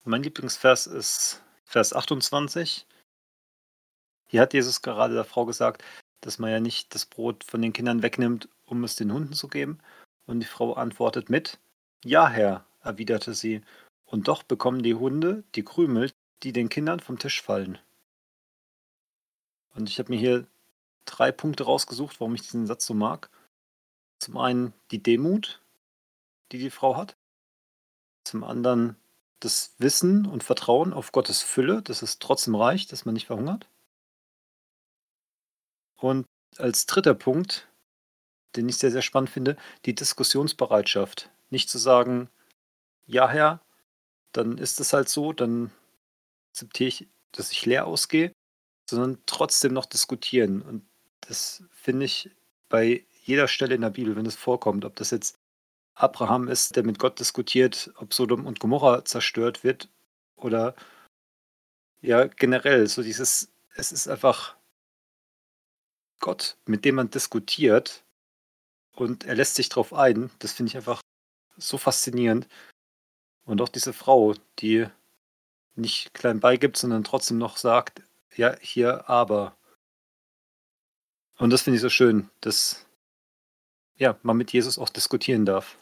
[0.05, 2.86] Mein Lieblingsvers ist Vers 28.
[4.26, 5.82] Hier hat Jesus gerade der Frau gesagt,
[6.20, 9.48] dass man ja nicht das Brot von den Kindern wegnimmt, um es den Hunden zu
[9.48, 9.80] geben.
[10.26, 11.59] Und die Frau antwortet mit,
[12.05, 13.62] Ja, Herr, erwiderte sie,
[14.06, 16.10] und doch bekommen die Hunde die Krümel,
[16.43, 17.78] die den Kindern vom Tisch fallen.
[19.74, 20.47] Und ich habe mir hier
[21.05, 23.31] drei Punkte rausgesucht, warum ich diesen Satz so mag.
[24.18, 25.62] Zum einen die Demut,
[26.52, 27.16] die die Frau hat.
[28.24, 28.97] Zum anderen
[29.40, 33.68] das Wissen und Vertrauen auf Gottes Fülle, dass es trotzdem reicht, dass man nicht verhungert.
[35.97, 37.68] Und als dritter Punkt,
[38.56, 41.31] den ich sehr, sehr spannend finde, die Diskussionsbereitschaft.
[41.51, 42.31] Nicht zu sagen,
[43.06, 43.60] ja, Herr,
[44.32, 45.70] dann ist es halt so, dann
[46.51, 48.32] akzeptiere ich, dass ich leer ausgehe,
[48.89, 50.62] sondern trotzdem noch diskutieren.
[50.62, 50.86] Und
[51.20, 52.31] das finde ich
[52.68, 55.36] bei jeder Stelle in der Bibel, wenn es vorkommt, ob das jetzt
[55.94, 59.89] Abraham ist, der mit Gott diskutiert, ob Sodom und Gomorra zerstört wird
[60.36, 60.74] oder
[62.01, 64.56] ja, generell so dieses, es ist einfach
[66.18, 68.05] Gott, mit dem man diskutiert
[68.93, 70.31] und er lässt sich drauf ein.
[70.39, 71.01] Das finde ich einfach
[71.60, 72.48] so faszinierend.
[73.44, 74.86] Und auch diese Frau, die
[75.74, 78.02] nicht klein beigibt, sondern trotzdem noch sagt,
[78.36, 79.56] ja, hier aber.
[81.38, 82.86] Und das finde ich so schön, dass
[83.96, 85.78] ja, man mit Jesus auch diskutieren darf.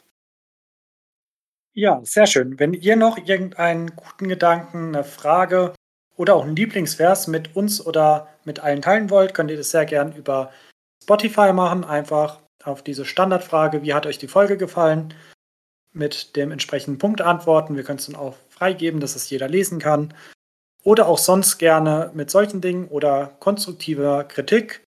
[1.73, 2.59] Ja, sehr schön.
[2.59, 5.73] Wenn ihr noch irgendeinen guten Gedanken, eine Frage
[6.17, 9.85] oder auch einen Lieblingsvers mit uns oder mit allen teilen wollt, könnt ihr das sehr
[9.85, 10.51] gern über
[11.01, 11.85] Spotify machen.
[11.85, 15.13] Einfach auf diese Standardfrage, wie hat euch die Folge gefallen,
[15.93, 17.75] mit dem entsprechenden Punkt antworten.
[17.75, 20.13] Wir können es dann auch freigeben, dass es jeder lesen kann.
[20.83, 24.83] Oder auch sonst gerne mit solchen Dingen oder konstruktiver Kritik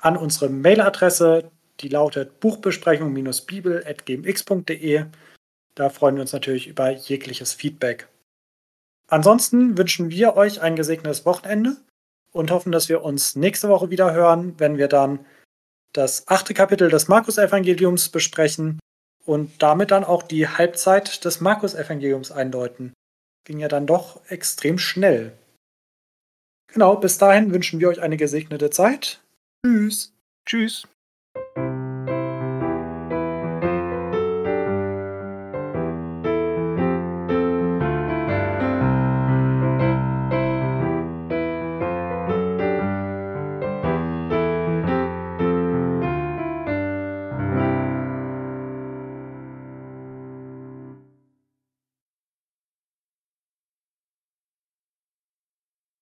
[0.00, 1.50] an unsere Mailadresse,
[1.80, 5.04] die lautet buchbesprechung-bibel.gmx.de.
[5.74, 8.08] Da freuen wir uns natürlich über jegliches Feedback.
[9.08, 11.76] Ansonsten wünschen wir euch ein gesegnetes Wochenende
[12.32, 15.26] und hoffen, dass wir uns nächste Woche wieder hören, wenn wir dann
[15.92, 18.78] das achte Kapitel des Markus-Evangeliums besprechen
[19.24, 22.92] und damit dann auch die Halbzeit des Markus-Evangeliums einläuten.
[23.44, 25.32] Ging ja dann doch extrem schnell.
[26.72, 29.20] Genau, bis dahin wünschen wir euch eine gesegnete Zeit.
[29.64, 30.12] Tschüss.
[30.46, 30.86] Tschüss.